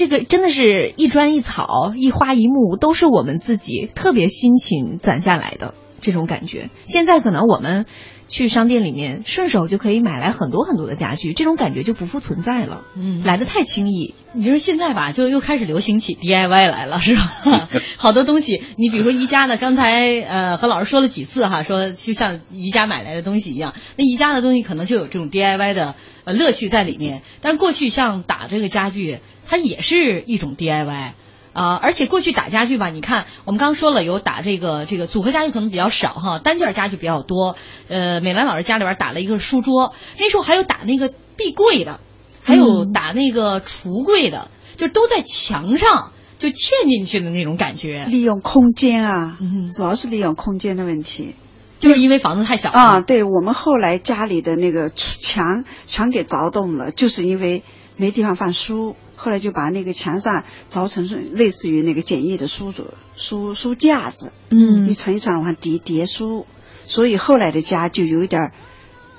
[0.00, 6.70] 这个真的是一砖一草一花一木都是我们自己特别辛勤攒下来的这种感觉。
[6.86, 7.84] 现在可能我们
[8.26, 12.82] 去商店里面顺手就可以买来很多很多的家具，这种感觉就不复存在了。
[12.96, 14.14] 嗯，来的太轻易。
[14.32, 17.68] 你就是现在吧，就又开始流行起 DIY 来了，是吧？
[17.98, 27.20] 好多东西，你比如说宜家的，刚才呃和老师说了几次哈，说就像宜家买来的东西一样，那宜家的东西可能就有这种 DIY 的呃乐趣在里面。
[27.42, 29.18] 但是过去像打这个家具。
[29.50, 31.12] 它也是一种 DIY
[31.52, 37.56] 啊，而且过去打家具吧，你看我们刚刚说了，有打这个这个组合家具可能比较少哈，单件家具比较多。
[37.88, 41.98] 呃，美兰老师家里边打了一个书桌，那时候还有打那个壁柜的，
[42.44, 48.04] 还有打那个橱柜的，就都在墙上就嵌进去的那种感觉。
[48.04, 49.36] 利用空间啊，
[49.76, 51.34] 主要是利用空间的问题，
[51.80, 53.00] 就是因为房子太小啊。
[53.00, 57.64] 对我们后来家里的那个墙全给凿动了，就是因为
[57.96, 58.94] 没地方放书。
[59.20, 66.46] 后来就把那个墙上凿成是类似于那个简易的书桌、书书架子，嗯，一层一层往上叠叠书，
[66.84, 68.50] 所以后来的家就有一点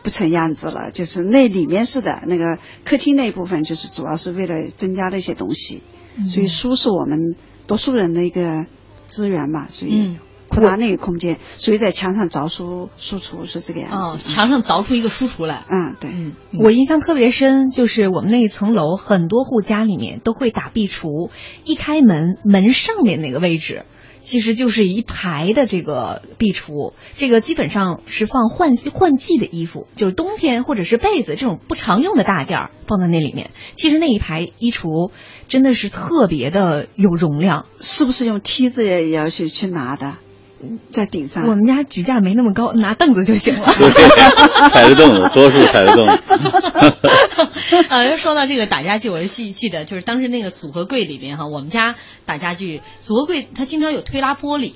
[0.02, 0.89] 不成样子了。
[0.91, 5.84] 就是那里面是的，那个客厅那一部分就是主要是为了增加那些东西，
[6.28, 7.36] 所以书是我们
[7.68, 8.66] 多数人的一个
[9.08, 10.18] 资源嘛，所以。
[10.52, 13.95] 扩大那个空间，所以在墙上凿出书橱是这个样子。
[13.95, 15.64] 哦，墙上凿出一个书橱来。
[15.70, 16.10] 嗯，对。
[16.14, 21.32] 嗯我印象特别深，就是我们那一层楼，很多户家里面都会打壁橱，
[21.64, 23.86] 一开门，门上面那个位置
[24.22, 33.49] 其实就是一排的这个壁橱，这个基本上是放换季换季的衣服，就是冬天或者是被子这种不常用的大件儿放在那里面。
[33.74, 35.12] 其实那一排衣橱
[35.47, 40.18] 真的是特别的有容量，是不是用梯子也要去去拿的？
[40.89, 41.47] 在顶上。
[41.47, 43.68] 我们家举架没那么高，拿凳子就行了。
[44.70, 46.24] 踩着凳子，多数踩着凳子。
[47.89, 51.95] 呃，说到这个打家具，我就记记得，就是当时那个组合柜里边哈，我们家
[52.26, 54.74] 打家具组合柜它经常有推拉玻璃，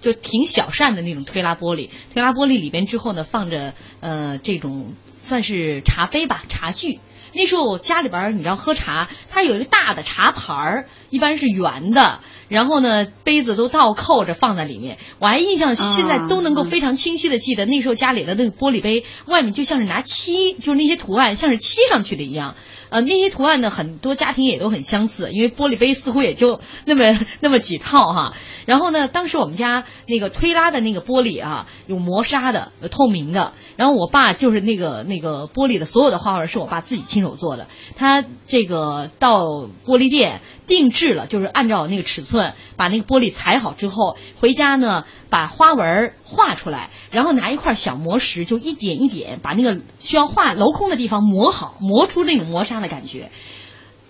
[0.00, 1.90] 就挺小扇的那种推拉玻璃。
[2.12, 7.00] 推拉玻璃里边之后呢，放着呃这种算是茶杯吧，茶具。
[7.32, 12.20] 那时候我家里边你知道喝茶，它有一个大的茶盘儿，一般是圆的。
[12.48, 14.98] 然后呢，杯子都倒扣着放在里面。
[15.18, 22.54] 我还印象现在都能够非常清晰的记得，那时候家里的那个玻璃杯外面就像是拿漆，就是那些图案像是漆上去的一样。
[22.88, 28.32] 呃， 那些图案呢，很多家庭也都很相似，因为玻璃杯似乎也就那么那么几套哈。
[28.64, 33.54] 然后呢，当时我们家那个推拉的那个玻璃啊，有磨砂的，有透明的。
[33.74, 37.66] 然后我爸就是那个那个玻璃的所有的花纹是我爸自己亲手做的，
[37.96, 39.44] 他这个到
[39.84, 40.40] 玻璃店。
[40.66, 53.30] 定制了，就是按照那个尺寸把那个玻璃裁好之后，回家呢把花纹画出来，然后拿一块小磨石，就一点一点把那个需要画镂空的地方磨好，磨出那种磨砂的感觉。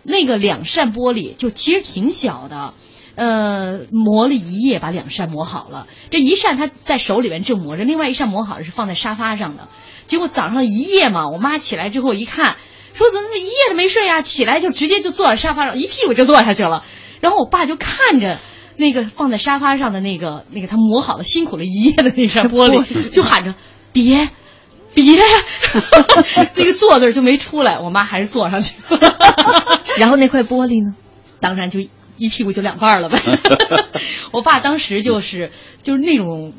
[0.02, 2.74] 那个两扇玻璃就其实挺小的，
[3.16, 5.86] 呃，磨了一夜把两扇磨好了。
[6.10, 9.68] 这一扇他在手里边正磨着，另外一扇磨好是放在沙发上的。
[10.06, 12.56] 结果早上一夜嘛，我妈起来之后一看。
[12.96, 14.22] 说怎么一夜都没睡啊？
[14.22, 16.84] 起来就直接就坐在沙发上，一屁股就坐下去了。
[17.20, 18.36] 然后我爸就看着
[18.76, 23.54] 那个放在沙发上的那个那个他磨好的辛苦了一夜的那扇玻璃，就喊着
[23.92, 24.28] 别
[24.94, 25.18] 别，
[26.54, 27.78] 那个坐那儿就没出来。
[27.80, 28.74] 我妈还是坐上去。
[29.98, 30.94] 然后那块玻璃呢？
[31.40, 31.80] 当然就
[32.16, 33.20] 一屁股就两半了呗。
[34.32, 35.50] 我爸当时就是
[35.82, 36.52] 就是那种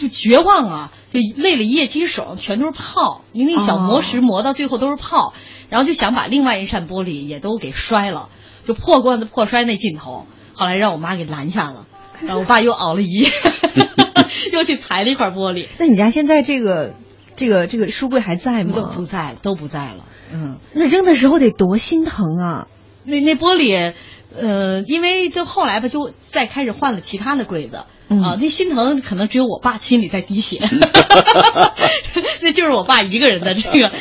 [0.00, 0.92] 就绝望啊。
[1.12, 5.34] 就累了一夜，其实手上全都是泡，因为那小磨石磨到最后都是泡，
[5.68, 8.28] 然后就想把另外一扇玻璃也都给摔了，
[8.62, 10.26] 就破罐子破摔那劲头。
[10.54, 11.86] 后来让我妈给拦下了，
[12.20, 13.28] 然后我爸又熬了一夜，
[14.52, 15.66] 又去裁了一块玻璃。
[15.78, 16.94] 那你家现在这个
[17.34, 18.72] 这个这个书柜还在吗？
[18.76, 20.04] 都不在，都不在了。
[20.32, 22.68] 嗯，那扔的时候得多心疼啊！
[23.02, 23.94] 那那玻璃，
[24.32, 27.82] 呃，因为就后来吧，就再开始换了其他的柜子。
[28.10, 30.58] 啊，那心疼可能只有我爸心里在滴血，
[32.42, 33.92] 那就是我爸一个人的这个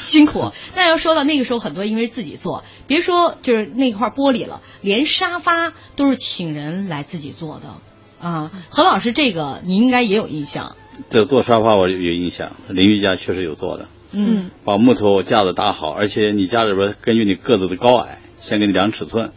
[0.00, 0.52] 辛苦。
[0.76, 8.52] 那要说到那个时候，很多因为自己做，别说就是那块玻璃了，连沙发都是请人来自己做的啊。
[8.68, 10.76] 何老师，这个你应该也有印象。
[11.10, 13.88] 这做沙发我有印象，邻居家确实有做的。
[14.12, 19.32] 嗯，把木头架子搭好，而且你家里边根据你个子的高矮，先给你量尺寸。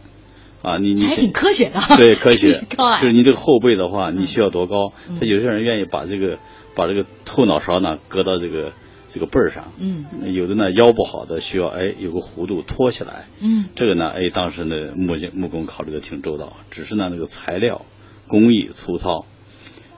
[0.62, 2.62] 啊，你你还挺科学的，对科学，
[3.00, 4.92] 就是你这个后背的话，你需要多高？
[5.18, 6.38] 他有些人愿意把这个
[6.74, 8.72] 把这个后脑勺呢搁到这个
[9.08, 17.84] 这个背儿上，嗯，有的呢腰不好的需要哎有个弧度托起来，嗯，这个呢哎当时呢木匠木工考虑的挺周到，只是呢那个材料
[18.28, 19.26] 工艺粗糙，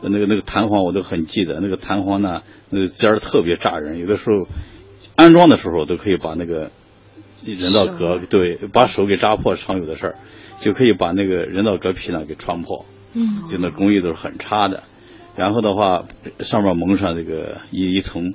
[0.01, 2.41] 那个那个弹簧我都很记得，那个弹簧呢
[2.71, 4.49] 那个尖儿特别扎人，有的时候
[5.15, 6.71] 安装的时候都可以把那个
[7.45, 10.17] 人造革对把手给扎破，常有的事儿。
[10.65, 14.83] 就可以把那个人造革皮呢给穿破，嗯，就那工艺都是很差的。
[15.37, 16.07] 然后的话，
[16.41, 18.33] 上面蒙上这个一一层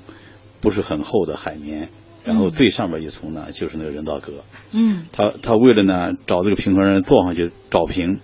[0.62, 1.90] 不是很厚的海绵，
[2.24, 4.44] 然后最上面一层呢就是那个人造革。
[4.72, 8.20] 嗯，他他为了呢找这个平衡人坐上去找平，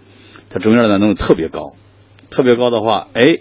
[0.52, 1.74] 他中间呢弄得特别高，
[2.30, 3.40] 特别高的话，哎，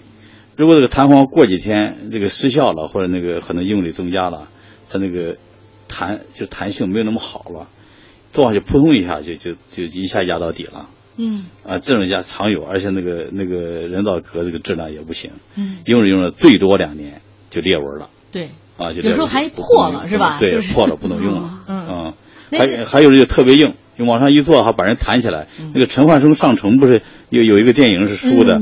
[0.56, 4.48] 如果这个弹簧过几天这个失效了，或者那个可能应力增加了，
[4.88, 5.36] 它那个
[5.88, 7.68] 弹就弹性没有那么好了。
[8.34, 20.38] 坐上去扑通一下就就就一下压到底了，嗯，啊，这种压常有，而且那个那个人造革这个质量也不行，嗯，用着用着最多两年就裂纹了，对，啊，就有时候还破了是吧？
[20.40, 22.12] 对，破了不能用了，嗯，
[22.50, 25.46] 还还有就特别硬，就往上一坐哈，把人弹起来。
[25.72, 28.58] 那个陈焕生上城不是有有一个电影是输的，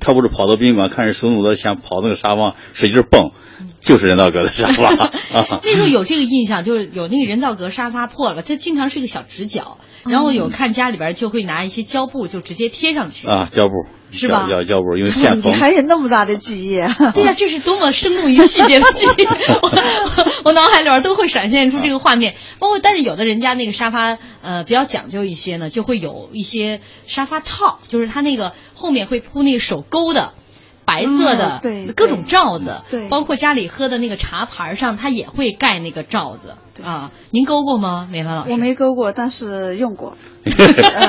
[0.00, 3.30] 他不是跑到宾馆看人手努多钱，跑那个沙发使劲蹦。
[3.80, 5.10] 就是人造革的沙发，
[5.64, 13.74] 那时候有这个印象，就是有那个人造革沙发破了，它经常是一个小直角，然后有看家里边就会拿一些胶布就直接贴上去啊，胶布
[14.12, 14.48] 是吧？
[14.48, 15.52] 胶胶布因为线缝。
[15.52, 16.76] 你还有那么大的记忆？
[17.14, 19.26] 对呀，这是多么生动于细节的记忆，
[20.44, 22.34] 我脑海里边都会闪现出这个画面。
[22.58, 30.32] 包括但是有的人家那个沙发呃比较讲究一些呢，就会有一些沙发套，就是它那个后面会铺那个手勾的。
[30.88, 31.60] 白色的
[31.94, 37.10] 各种罩子，对包括家里喝的那个茶盘上，它也会盖那个罩子啊。
[37.30, 38.52] 您勾过吗，梅兰老师？
[38.52, 40.16] 我没勾过，但是用过。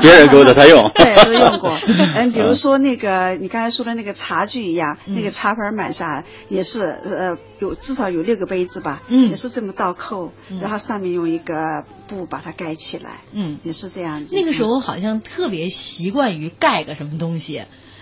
[0.01, 0.91] 别人 勾的他用。
[0.93, 1.71] 对，都用过。
[2.13, 14.35] 嗯，比如说那个你刚才说的那个茶具一样，嗯那个茶盘买下来也是呃有至少有六个杯子吧，嗯也是这么倒扣，然后上面用一个布把它盖起来，嗯，也是这样子。
[14.35, 17.61] 那个时候好像特别习惯于盖个什么东西，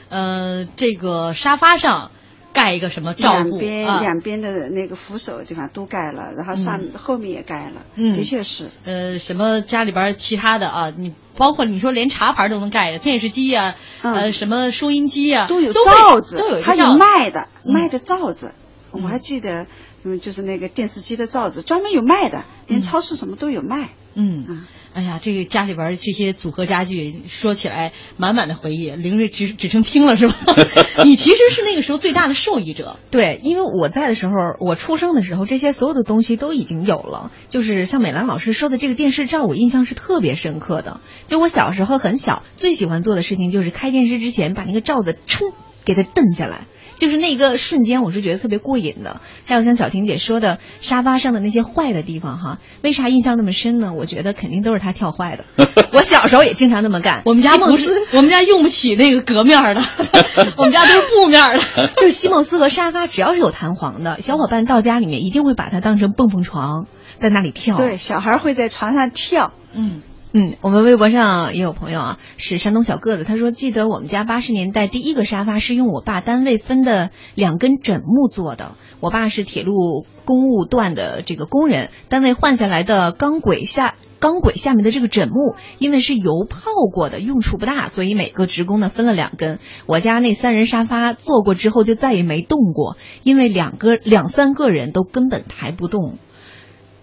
[0.09, 2.11] 呃，这个沙发上
[2.53, 6.91] 盖一个什么罩布两边、啊，两边的那个扶手的地方都盖了，然后上、嗯。
[6.95, 8.13] 后面也盖了，嗯。
[8.15, 8.69] 的确是。
[8.83, 17.73] 呃，什么家里边其他的啊，你包括你说连茶盘都能盖的，电视机呀、呃，什么收音机呀、都有罩子，都有一个它有卖的，嗯。
[17.73, 18.51] 卖的罩子，
[18.91, 19.67] 我还记得，
[20.03, 23.89] 嗯，就是那个电视机的罩子，专门有卖的，连超市什么都有卖。
[24.15, 24.65] 嗯，
[24.97, 28.89] 哎呀，这个家里边这些组合家具，说起来满满的回忆。
[28.89, 30.35] 凌睿只只剩听了是吧？
[31.05, 32.97] 你其实是那个时候最大的受益者。
[33.11, 37.31] 对，因为我在的时候，我出生的时候，这些所有的东西都已经有了。
[37.49, 40.99] 就是像美兰老师说的这个电视罩，我印象是特别深刻的。
[41.27, 45.53] 就我小时候很小，最喜欢做的事情就是开电视之前把那个罩子抻
[45.85, 46.61] 给它蹬下来。
[46.97, 49.21] 就是那个瞬间，我是觉得特别过瘾的。
[49.45, 53.93] 还有像小婷姐说的，沙发上的那些坏的地方，哈，为啥印象那么深呢？
[53.93, 55.45] 我觉得肯定都是他跳坏的。
[55.93, 57.21] 我小时候也经常那么干。
[57.25, 59.81] 我们家不是，我们家用不起那个革面儿的，
[60.57, 61.87] 我们家都是布面儿的。
[61.97, 66.87] 就是西蒙斯和沙发，只要是有弹簧的，小伙伴到家里面一定会把它当成蹦蹦床，
[67.19, 67.77] 在那里跳。
[67.77, 69.53] 对，小孩会在床上跳。
[69.73, 70.01] 嗯。
[70.33, 78.73] 嗯，我们微博上也有朋友啊，是山东小个子，他说记得我们家八十年代第一个沙发是用我爸单位分的两根枕木做的。
[78.99, 89.59] 我爸是铁路公务段的这个工人，单位换下来的钢轨下钢轨下面的这个枕木，因为是油泡过的，用处不大，所以每个职工呢分了两根。
[89.85, 96.17] 我家那三人沙发坐过之后就再也没动过，因为两个两三个人都根本抬不动。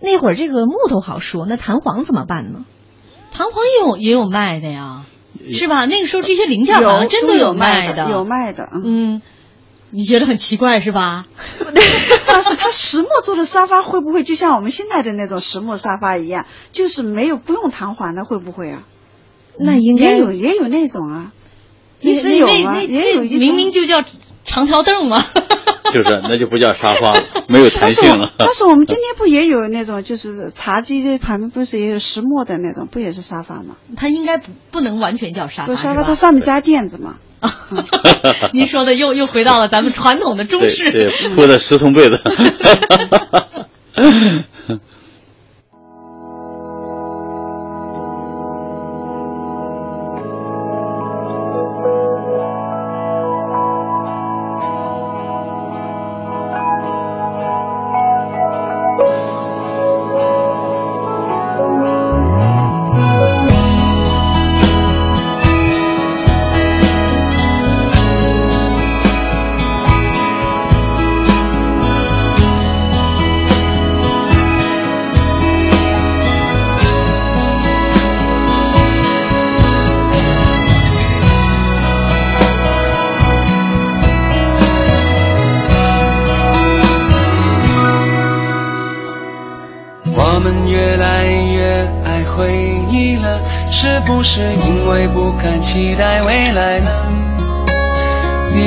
[0.00, 2.66] 那会儿这个木头好说，那弹簧怎么办呢？
[3.34, 5.04] 弹簧也有也有卖的呀，
[5.52, 5.84] 是吧？
[5.86, 8.68] 那个时候这些零件好像真的有卖的，有卖的。
[8.84, 9.20] 嗯，
[9.90, 11.26] 你觉得很奇怪是吧？
[12.26, 18.82] 但是它实木做的沙发会不会就像我们现在的那种实木沙发一样，就是没有不用弹簧的，会不会啊？
[19.58, 21.32] 那应该也有也有那种啊，
[22.00, 24.02] 那一直有啊，那那也有明明就叫
[24.44, 25.24] 长条凳嘛。
[25.92, 28.32] 就是，那就不叫沙发了， 没有弹性了。
[28.36, 33.76] 但是我们 今天不也有那种，就是茶几这旁边不是也有实木的那种，不也是沙发吗？
[33.96, 37.16] 它应该不不能完全叫沙发，沙发它上面加垫子嘛。
[38.52, 42.18] 您说的又又回到了咱们传统的中式，对对，铺的石层被子。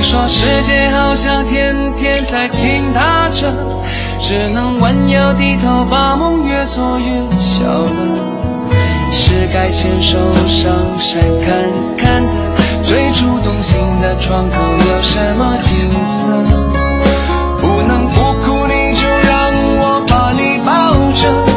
[0.10, 3.53] 说世界好像天天在倾塌着，
[4.22, 7.05] 只能弯腰低头，把梦越做越
[7.36, 7.89] 小了。
[9.12, 11.58] 是该牵手上山看
[11.97, 12.32] 看的，
[12.84, 16.32] 最初动心的窗口有什么景色？
[17.60, 21.57] 不能不哭，你就让我把你抱着，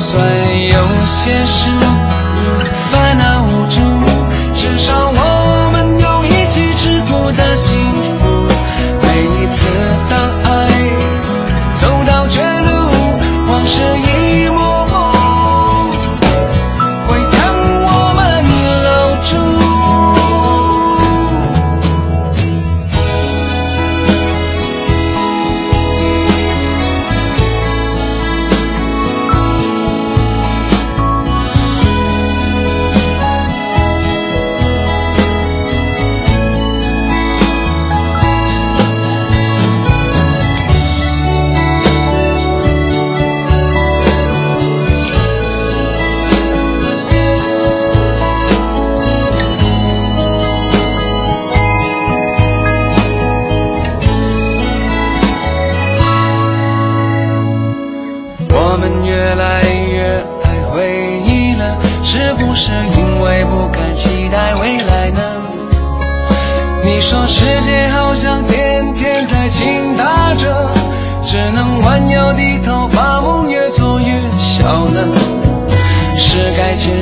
[0.00, 1.70] 就算有些事
[2.90, 3.80] 烦恼无助，
[4.54, 7.78] 至少我们有一起吃苦的幸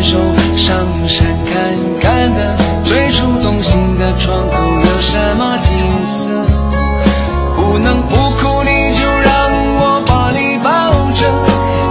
[0.03, 0.19] 手
[0.57, 1.55] 上山看
[2.01, 5.73] 看的，最初动心的窗口有什么景
[6.07, 6.29] 色？
[7.57, 10.69] 不能不哭，你就让我把你抱
[11.13, 11.27] 着，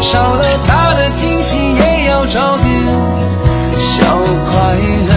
[0.01, 2.67] 少了大的惊喜也要找点
[3.77, 4.05] 小
[4.51, 5.13] 快乐。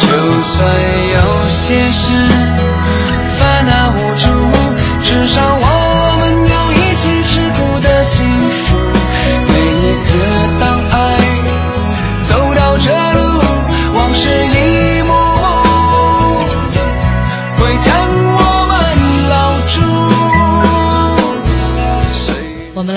[0.00, 0.06] 就
[0.44, 0.58] 算
[1.14, 1.18] 有
[1.48, 2.12] 些事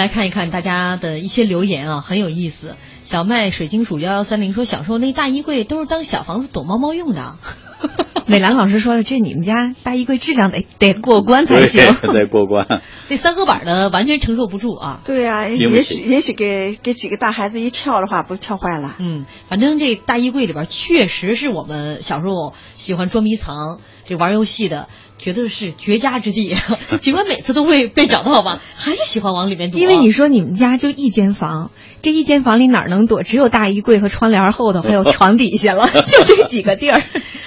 [0.04, 2.76] 来看一看大家的一些留言啊，很有意思。
[3.06, 7.36] 小麦水晶鼠幺幺三零说，小时候那大衣柜都是当小房子躲猫猫用的。
[8.28, 11.82] 美兰老师说了，这你们家大衣柜质量得得过关才行。
[12.04, 12.82] 对，得过关。
[13.08, 15.00] 那三合板的完全承受不住啊。
[15.06, 18.96] 对啊，也许也许给给几个大孩子一撬的话，不撬坏了。
[19.00, 24.90] 嗯，反正这大衣柜里边确实是我们小时候喜欢捉迷藏、这玩游戏的，
[25.24, 26.54] 觉得是绝佳之地。
[27.00, 29.80] 尽管每次都会被找到吧，还是喜欢往里面躲。
[29.80, 31.72] 因为你说你们家就一间房，
[32.02, 33.24] 这一间房里哪能躲？
[33.24, 37.02] 只有大衣柜和窗帘后头，还有 床底下了， 就这几个地儿。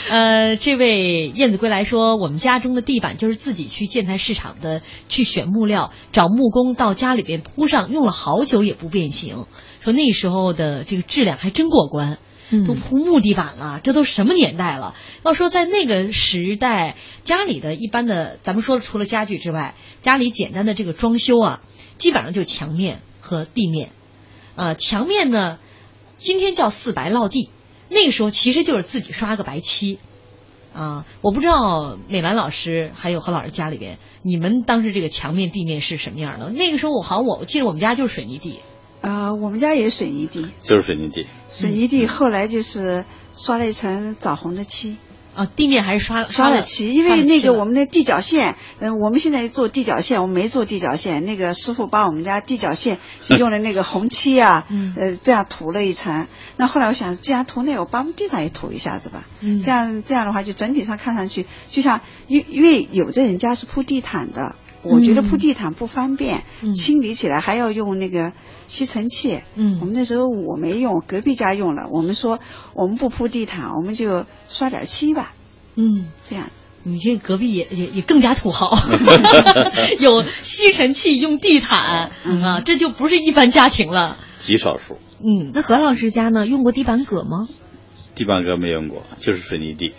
[0.09, 9.45] 呃，这位燕子归来说，我们家中的地板就是自己去建材市场的去选木料，找木工到家里边铺上，用了好久也不变形。
[9.83, 12.19] 说那时候的这个质量还真过关，
[12.67, 14.95] 都铺木地板了，这都什么年代了？
[15.25, 21.61] 要说在那个时代，家里的一般的，咱们说除了家具之外，家里简单的这个装修啊，
[21.99, 23.91] 基本上就墙面和地面。
[24.55, 25.59] 呃，墙面呢，
[26.17, 27.51] 今天叫四白落地。
[27.89, 29.99] 那个时候其实就是自己刷个白漆，
[30.73, 36.51] 啊，我不知道美兰老师还有何老师家里边，你们当时这个墙面地面是什么样的？
[36.51, 38.59] 那个时候我好像我记得我们家就是水泥地，
[39.09, 41.27] 啊、我们家也水泥地，就是水泥地。
[41.49, 43.05] 水泥地后来就是
[43.37, 44.97] 刷了一层枣红的漆。
[45.35, 56.27] 啊，地面还是刷刷了漆，因为那个我们的地脚线，嗯、我们现在做地脚线，我们没做地脚线，那个师傅把我们家地脚线 就用了那个红漆啊，嗯呃，这样涂了一层。
[56.57, 64.57] 那后来我想，既然涂那个，我把我们地上也涂一下子吧，嗯这样这样的话，就整体上看上去，就像因因为有的人家是铺地毯的。
[64.89, 68.33] 我觉得铺地毯不方便，嗯清理起来还要用那个
[68.69, 69.41] 吸尘器。
[69.55, 71.89] 嗯我们那时候我没用，隔壁家用了。
[71.91, 72.41] 我们说
[72.75, 75.35] 我们不铺地毯，我们就刷点漆吧。
[75.77, 76.67] 嗯，这样子。
[76.89, 78.79] 你这隔壁也也也更加土豪，
[79.99, 84.17] 有吸尘器，用地毯啊，这就不是一般家庭了。
[84.39, 84.99] 极少数。
[85.19, 86.47] 嗯，那何老师家呢？
[86.47, 87.49] 用过地板革吗？
[88.15, 89.95] 地板革没用过，就是水泥地，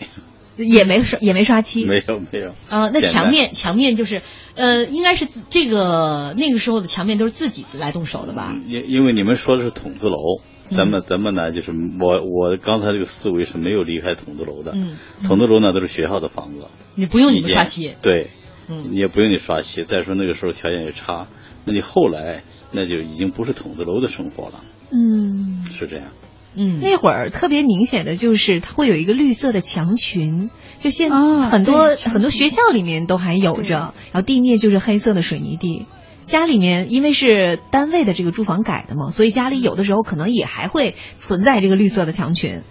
[0.58, 1.86] 也没刷，也没刷漆。
[1.86, 2.54] 没有没有。
[2.70, 4.22] 呃，那墙面墙面就是，
[4.56, 8.56] 呃，应该是这个那个时候的墙面都是自己来动手的吧？
[8.68, 10.18] 因因为你们说的是筒子楼，
[10.70, 14.74] 嗯咱们咱们呢就是我我刚才这个思维是没有离开筒子楼的。
[14.76, 18.30] 嗯，筒子楼呢都是学校的房子，你不用你们刷漆，对，
[18.68, 19.84] 嗯你也不用你刷漆。
[19.84, 21.28] 再说那个时候条件也差，
[21.66, 26.08] 那你后来那就已经不是筒子楼的生活了，嗯，是这样。
[26.58, 30.50] 嗯，那会儿特别明显的就是它会有一个绿色的墙裙，
[30.80, 35.86] 就现啊很多、很多学校里面都还有着，然后地面就是黑色的水泥地。
[36.26, 42.64] 家里面因为是单位的这个住房改的嘛，所以家里有的时候可能也还会存在这个绿色的墙裙，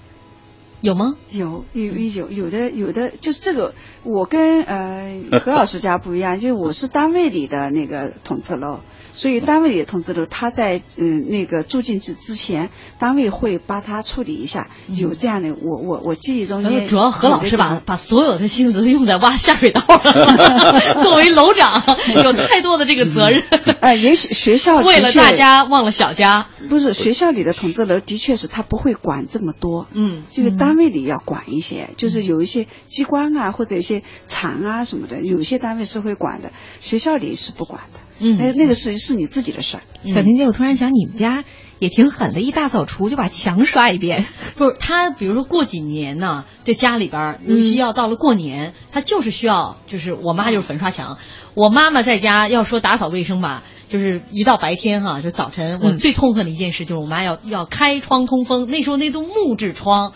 [0.82, 1.14] 有吗？
[1.30, 3.72] 有有有有的有的就是这个，
[4.04, 8.80] 我跟呃何老师家不一样，就是我是单位里的那个筒子楼，
[9.16, 20.80] 所以单位里的筒子楼，他在嗯、那个住进去之前，单位会把他处理一下，有这样的，我我我记忆中然后间主要何老师把把所有的心思都用在挖下水道了。
[21.02, 21.82] 作为楼长，
[22.22, 23.42] 有太多的这个责任。
[23.80, 26.48] 哎，也许学校的为了大家忘了小家。
[26.68, 38.00] 不是学校里的筒子楼，的确是他不会管这么多，嗯，就是单位里要管一些，就是有一些机关啊或者一些厂啊什么的，有些单位是会管的，学校里是不管的。
[38.18, 39.82] 嗯哎那个是是你自己的事儿。
[40.04, 41.44] 小婷姐，我突然想，你们家
[41.78, 44.26] 也挺狠的，一大扫除就把墙刷一遍。
[44.56, 51.18] 不是他，比如说过几年呢，这家里边儿，尤其要到了过年，他就是需要，就是我妈就是粉刷墙。
[51.54, 58.66] 我妈妈在家要说打扫卫生吧，就是一到白天哈，就早晨，我嗯最痛恨的一件事就是我妈要要开窗通风。
[58.68, 60.12] 那时候那都木质窗，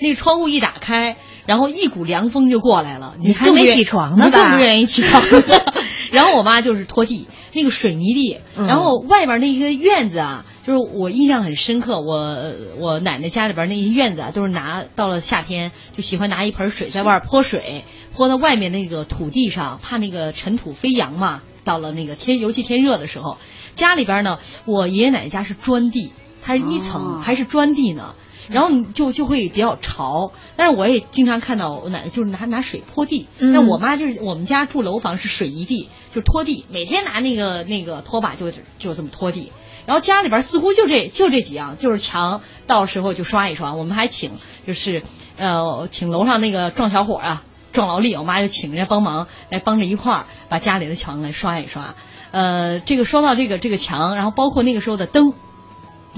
[0.00, 5.22] 那窗户一打开，然后一股凉风就过来了，你还没起床呢你更不愿意起床。
[6.10, 12.36] 然后我妈就是拖地，那个水泥地，嗯然后外边那些院子啊，就是我印象很深刻，我
[12.78, 17.84] 我奶奶家里边那些院子啊，都是拿到了夏天就喜欢拿一盆水在外泼水，
[18.14, 21.42] 泼到外面那个土地上，怕那个尘土飞扬嘛。
[21.64, 23.36] 到了那个天，尤其天热的时候，
[23.74, 28.14] 家里边呢，我爷爷奶奶家是砖地，它是一层还是砖地呢？
[28.50, 39.52] 然后就就会比较潮，但是我也经常看到我奶奶就是拿拿水拖地，那、我妈就是我们家住楼房是水泥地，就拖地，每天拿那个那个拖把就就这么拖地。
[39.86, 43.72] 然后家里边似乎就这就这几样，就是墙到时候就刷一刷。
[43.72, 44.32] 我们还请
[44.66, 45.02] 就是
[45.36, 47.42] 呃请楼上那个壮小伙啊，
[47.72, 51.94] 壮劳力，我妈就请人家帮忙来帮着一块儿把家里的墙来刷一刷。
[52.30, 55.32] 呃，这个说到这个这个墙，然后包括那个时候的灯。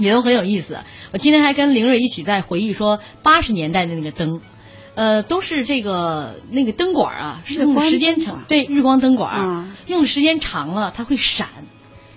[0.01, 0.79] 也都很有意思。
[1.11, 4.41] 我今天还跟凌睿一起在回忆说，八十年代的那个灯，
[4.95, 11.47] 呃，都是这个那个灯管啊，是用的时间长，对，日光灯管，用的时间长了，它会闪，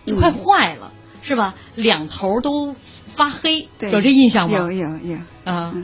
[0.07, 0.91] 就快坏了，
[1.23, 1.55] 是吧？
[1.75, 4.59] 两头都发黑，有这印象吗？
[4.59, 5.75] 有有有啊，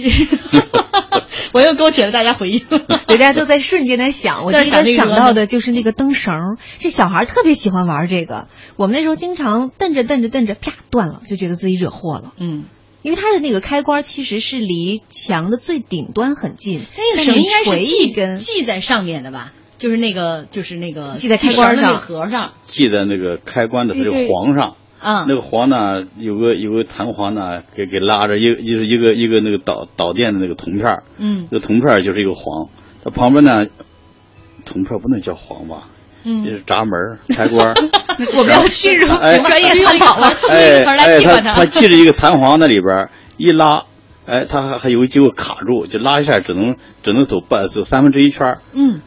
[0.00, 0.10] 这。
[1.52, 2.60] 我又勾起了大家回忆，
[3.06, 8.48] 大家都在瞬间在想， 我第一个想到的就是那个灯绳，这小孩特别喜欢玩这个。
[8.76, 12.32] 我们那时候经常蹬着蹬着蹬着，啪断了，就觉得自己惹祸了。
[12.38, 12.64] 嗯，
[13.02, 19.52] 因为它的那个开关其实是离墙的最顶端很近，那个绳应该是系根系在上面的吧？
[19.76, 24.76] 就是那个就是那个系在开关上盒上，系在那个开关的这个簧上。
[25.02, 32.68] 啊，那个簧呢，有个有个弹簧呢，给给拉着，一就是一个一个那个导导电的那个铜片嗯，那个铜片就是一个簧，
[33.02, 33.66] 它旁边呢，
[34.64, 35.88] 铜片不能叫簧吧？
[36.22, 36.92] 嗯，就是闸门
[37.30, 37.74] 开关。
[38.36, 40.30] 我们要进入专业探讨了。
[40.48, 43.84] 哎哎，他他系着一个弹簧那里边，一拉，
[44.24, 48.58] 哎，他还还有机会卡住，就拉一下只能只能走半走三分之一圈。
[48.72, 49.00] 嗯，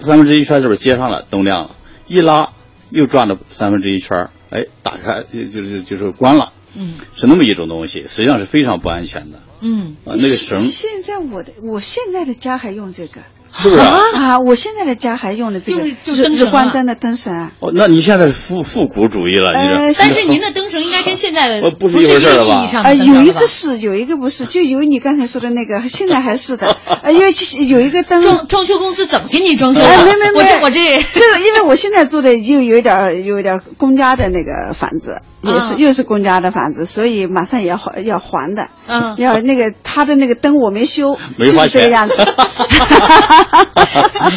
[0.00, 1.70] 三分之一圈这边接上了，灯亮了，
[2.08, 2.50] 一拉
[2.90, 4.28] 又转了三分之一圈。
[4.50, 10.60] 哎，打开就是就是关了，嗯，是那么一种东西，实际上是非常不安全的，嗯，啊，那个绳。
[10.62, 13.22] 现在我的我现在的家还用这个。
[13.58, 13.98] 是不是啊？
[14.14, 17.50] 啊，我现在的家还用的这个，就是日光灯的灯绳。
[17.58, 26.76] 哦，那你现在是复复古主义了，你呃，但是您的灯绳应该跟现在不是一个意义上的啊，有一个是，有一个不是，就有你刚才说的那个，现在还是的。
[27.02, 28.18] 呃，因为其实有一个灯。
[28.22, 29.80] 装装修公司怎么给你装修？
[29.80, 38.68] 哎，没没没，我这我这这个，因为我现在住的就有点有点公家的那个房子，也是又是公家的房子，所以马上也要还要还的。
[38.86, 39.16] 嗯。
[39.18, 41.82] 要那个他的那个灯我没修，没花钱。
[41.82, 42.14] 这个样子。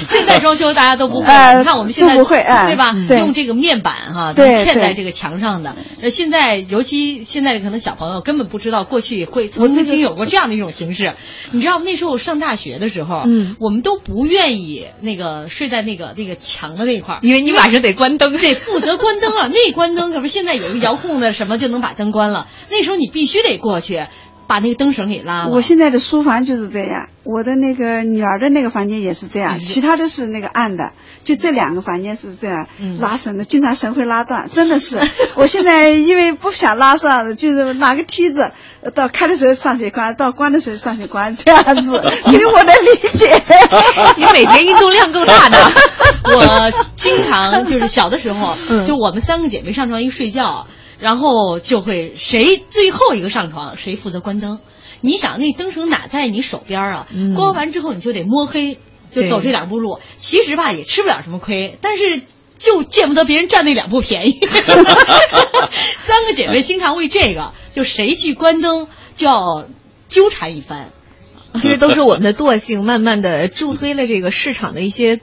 [0.08, 1.26] 现在装修大家都不会，
[1.58, 2.38] 你看我们现在不会，
[2.68, 2.93] 对吧？
[3.20, 5.76] 用这个面板哈，都嵌在这个墙上的。
[6.02, 11.16] 呃，现在尤其现在可能小朋友根本不知道过去会曾经有过这样的一种形式。
[11.52, 19.47] 你知道那时候上大学的时候，嗯，我们都不愿意那个睡在那个那个墙的那块儿，因为你晚上得关灯，得负责关灯啊。
[19.47, 24.08] 那关灯可不是现在有一个遥控的什么就能把灯关了，那时候你必须得过去。
[24.48, 25.50] 把那个灯绳给拉了。
[25.50, 30.92] 我现在的书房就是这样，我的那个女儿的那个房间也是这样，其他的是那个暗的，
[31.24, 32.68] 就这两个房间是这样
[33.00, 35.00] 拉绳的，经常绳会拉断，真的是。
[35.36, 38.52] 我现在因为不想拉上，就是拿个梯子，
[38.94, 41.94] 到开的时候上去关，到关的时候上去关，这样子，
[42.28, 43.42] 以我能理解。
[44.18, 45.58] 你每天运动量够大的。
[46.26, 48.54] 我经常就是小的时候，
[48.86, 50.68] 就我们三个姐妹上床一睡觉。
[51.02, 54.60] 然后就会谁最后一个上床，谁负责关灯。
[55.02, 57.08] 你想那灯绳哪在你手边啊？
[57.36, 58.78] 关完之后你就得摸黑，
[59.14, 59.99] 就走这两步路。
[60.16, 62.22] 其实吧也吃不了什么亏，但是
[62.60, 64.39] 就见不得别人占那两步便宜。
[65.97, 69.66] 三个姐妹经常为这个，就谁去关灯就要
[70.08, 70.91] 纠缠一番。
[71.56, 75.20] 其实都是我们的惰性，慢慢的助推了这个市场的一些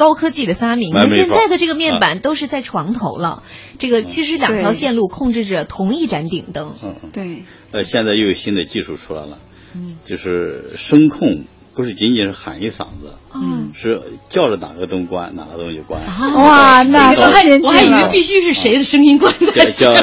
[0.00, 0.96] 高科技的发明。
[1.10, 3.42] 现在的这个面板都是在床头了，
[3.78, 6.74] 这个其实两条线路控制着同一盏顶灯。
[6.82, 7.42] 嗯，对。
[7.70, 9.38] 呃，现在又有新的技术出来了，
[9.76, 11.44] 嗯，就是声控，
[11.74, 16.00] 不是仅仅是喊一嗓子，嗯，是叫着哪个灯关，哪个灯就关。
[16.34, 19.52] 哇，那我还我还以为必须是谁的声音关的。
[19.70, 19.94] 叫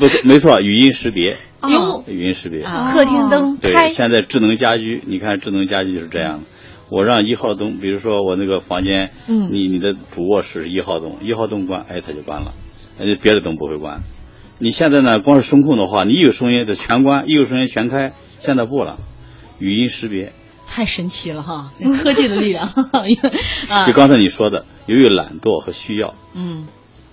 [0.00, 1.36] 不没错，语音识别。
[1.60, 6.42] 哦，语音识别，客厅灯对，现在智能家居，你看智能家居就是这样的。
[6.90, 12.52] 我让一号灯，比如说我那个房间，嗯，你你的主卧室一号灯，一号灯关，哎，它就关了，
[12.98, 14.02] 哎，别的灯不会关。
[14.58, 18.98] 你现在呢，光是声控的话，你一有声音就全关，一有声音全开，现在不了，
[19.58, 20.32] 语音识别。
[20.66, 21.72] 太神奇了哈，
[22.02, 22.66] 科技的力量。
[23.68, 26.66] 啊，就刚才你说的，由于懒惰和需要，嗯，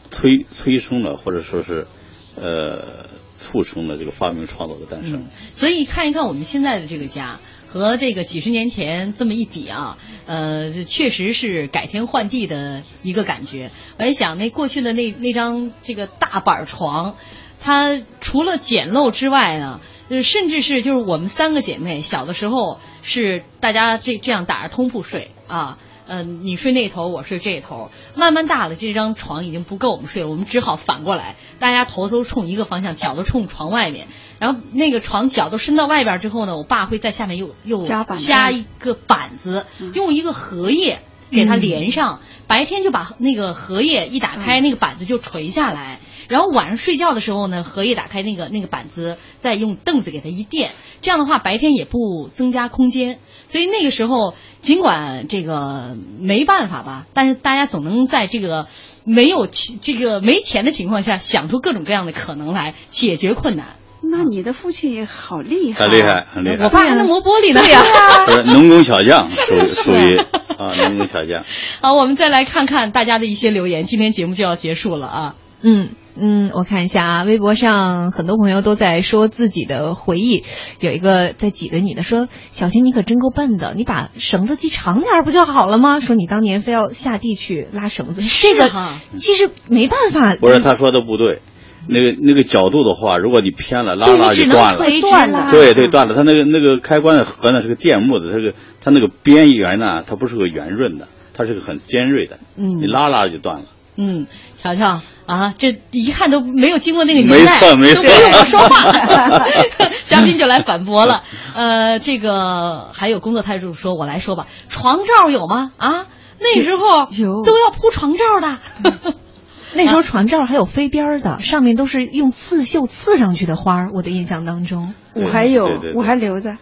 [0.09, 1.87] 催催生了或者说是，
[2.35, 3.09] 呃。
[3.43, 7.39] 促成了这个发明创造的诞生，所以看一看我们现在的这个家
[7.71, 13.71] 和这个几十年前这么一比啊，呃，确实是改天换地的一个感觉。
[13.97, 17.15] 我也想，那过去的那那张这个大板床，
[17.61, 25.77] 它除了简陋之外呢，呃，甚至是就是我们三个姐妹小的时候是大家这这样打着通铺睡啊。
[26.07, 27.91] 嗯，你睡那头，我睡这头。
[28.15, 34.07] 慢慢大了，这张床已经不够我们睡了，我们只好反过来，大家头都冲一个方向，脚都冲床外面。
[34.39, 42.19] 然后那个床脚都伸到外边之后呢，我爸会在下面又又加一个板子，用一个荷叶给它连上。
[42.47, 45.99] 白天就把那个荷叶一打开，那个板子就垂下来。
[46.27, 50.71] 然后晚上睡觉的时候呢，荷叶打开那个那个板子，再用凳子给它一垫，
[51.01, 53.19] 这样的话白天也不增加空间。
[53.51, 58.65] 所以那个时候，尽管这个没办法吧，但是大家总能在这个
[59.03, 63.75] 没有这个没钱的情况下，想出各种各样的可能来解决困难。
[64.01, 66.63] 那你的父亲也好厉害，很厉害，很厉害。
[66.63, 67.59] 我爸还能磨玻璃呢。
[67.59, 67.81] 对呀、
[68.25, 70.15] 不是农工小将，属于属于
[70.57, 71.43] 啊，农工小将。
[71.81, 73.83] 好，我们再来看看大家的一些留言。
[73.83, 75.35] 今天节目就要结束了啊。
[75.61, 75.89] 嗯
[76.19, 80.43] 嗯，我看一下啊，微博上很多朋友都在说自己的回忆，
[80.79, 88.69] 有一个在挤兑你的说：“小婷你可真够笨的，你把绳子系长点不就好了吗？”说你当年非要下地去拉绳子， 这个
[89.15, 90.35] 其实没办法。
[90.35, 91.41] 不是他说的不对，
[91.87, 95.49] 那个那个角度的话，如果你偏了，拉拉就断了，断了。
[95.51, 96.13] 对对，断了。
[96.13, 103.65] 它那个那个开关的盒呢是个电木的，它个它那个边缘呢，它不是个圆润的，它是个很尖锐的，嗯，你拉拉就断了。
[103.97, 104.25] 嗯，
[104.61, 109.47] 瞧瞧啊，这一看都没有经过那个年代，没错没错，都不用我说话，
[110.09, 111.23] 嘉宾就来反驳了。
[111.53, 115.71] 呃，这个还有工作态度说，我来说吧，床罩有吗？
[115.77, 116.05] 啊，
[116.39, 119.13] 那时候有都要铺床罩的。
[119.73, 123.89] 那时候床罩还有飞边的，上面都是用刺绣刺上去的花儿。
[123.93, 126.55] 我的印象当中，我还有，我还留着。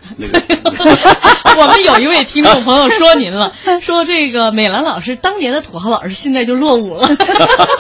[1.58, 7.08] 我们有一位听众朋友说您了， 说这个美兰老师当年的土豪老师现在就落伍了，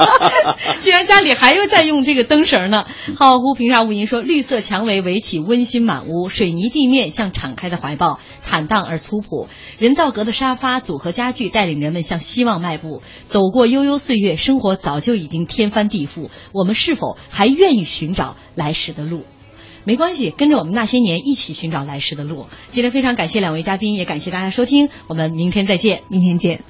[0.81, 2.85] 竟然家里还有在用这个灯绳呢。
[3.17, 9.47] 浩乎平沙无垠说，绿色蔷薇围起温馨满屋，水泥地面像敞开的怀抱，坦荡而粗朴。
[9.77, 13.01] 人造革的沙发组合家具带领人们向希望迈步。
[13.27, 19.23] 走过悠悠岁月，生活早就已经天翻地覆，我们是否还愿意寻找来时的路？
[19.83, 22.47] 没关系，跟着我们那些年一起寻找来时的路。
[22.71, 26.63] 今天非常感谢两位嘉宾，也感谢大家收听，我们明天再见，明天见。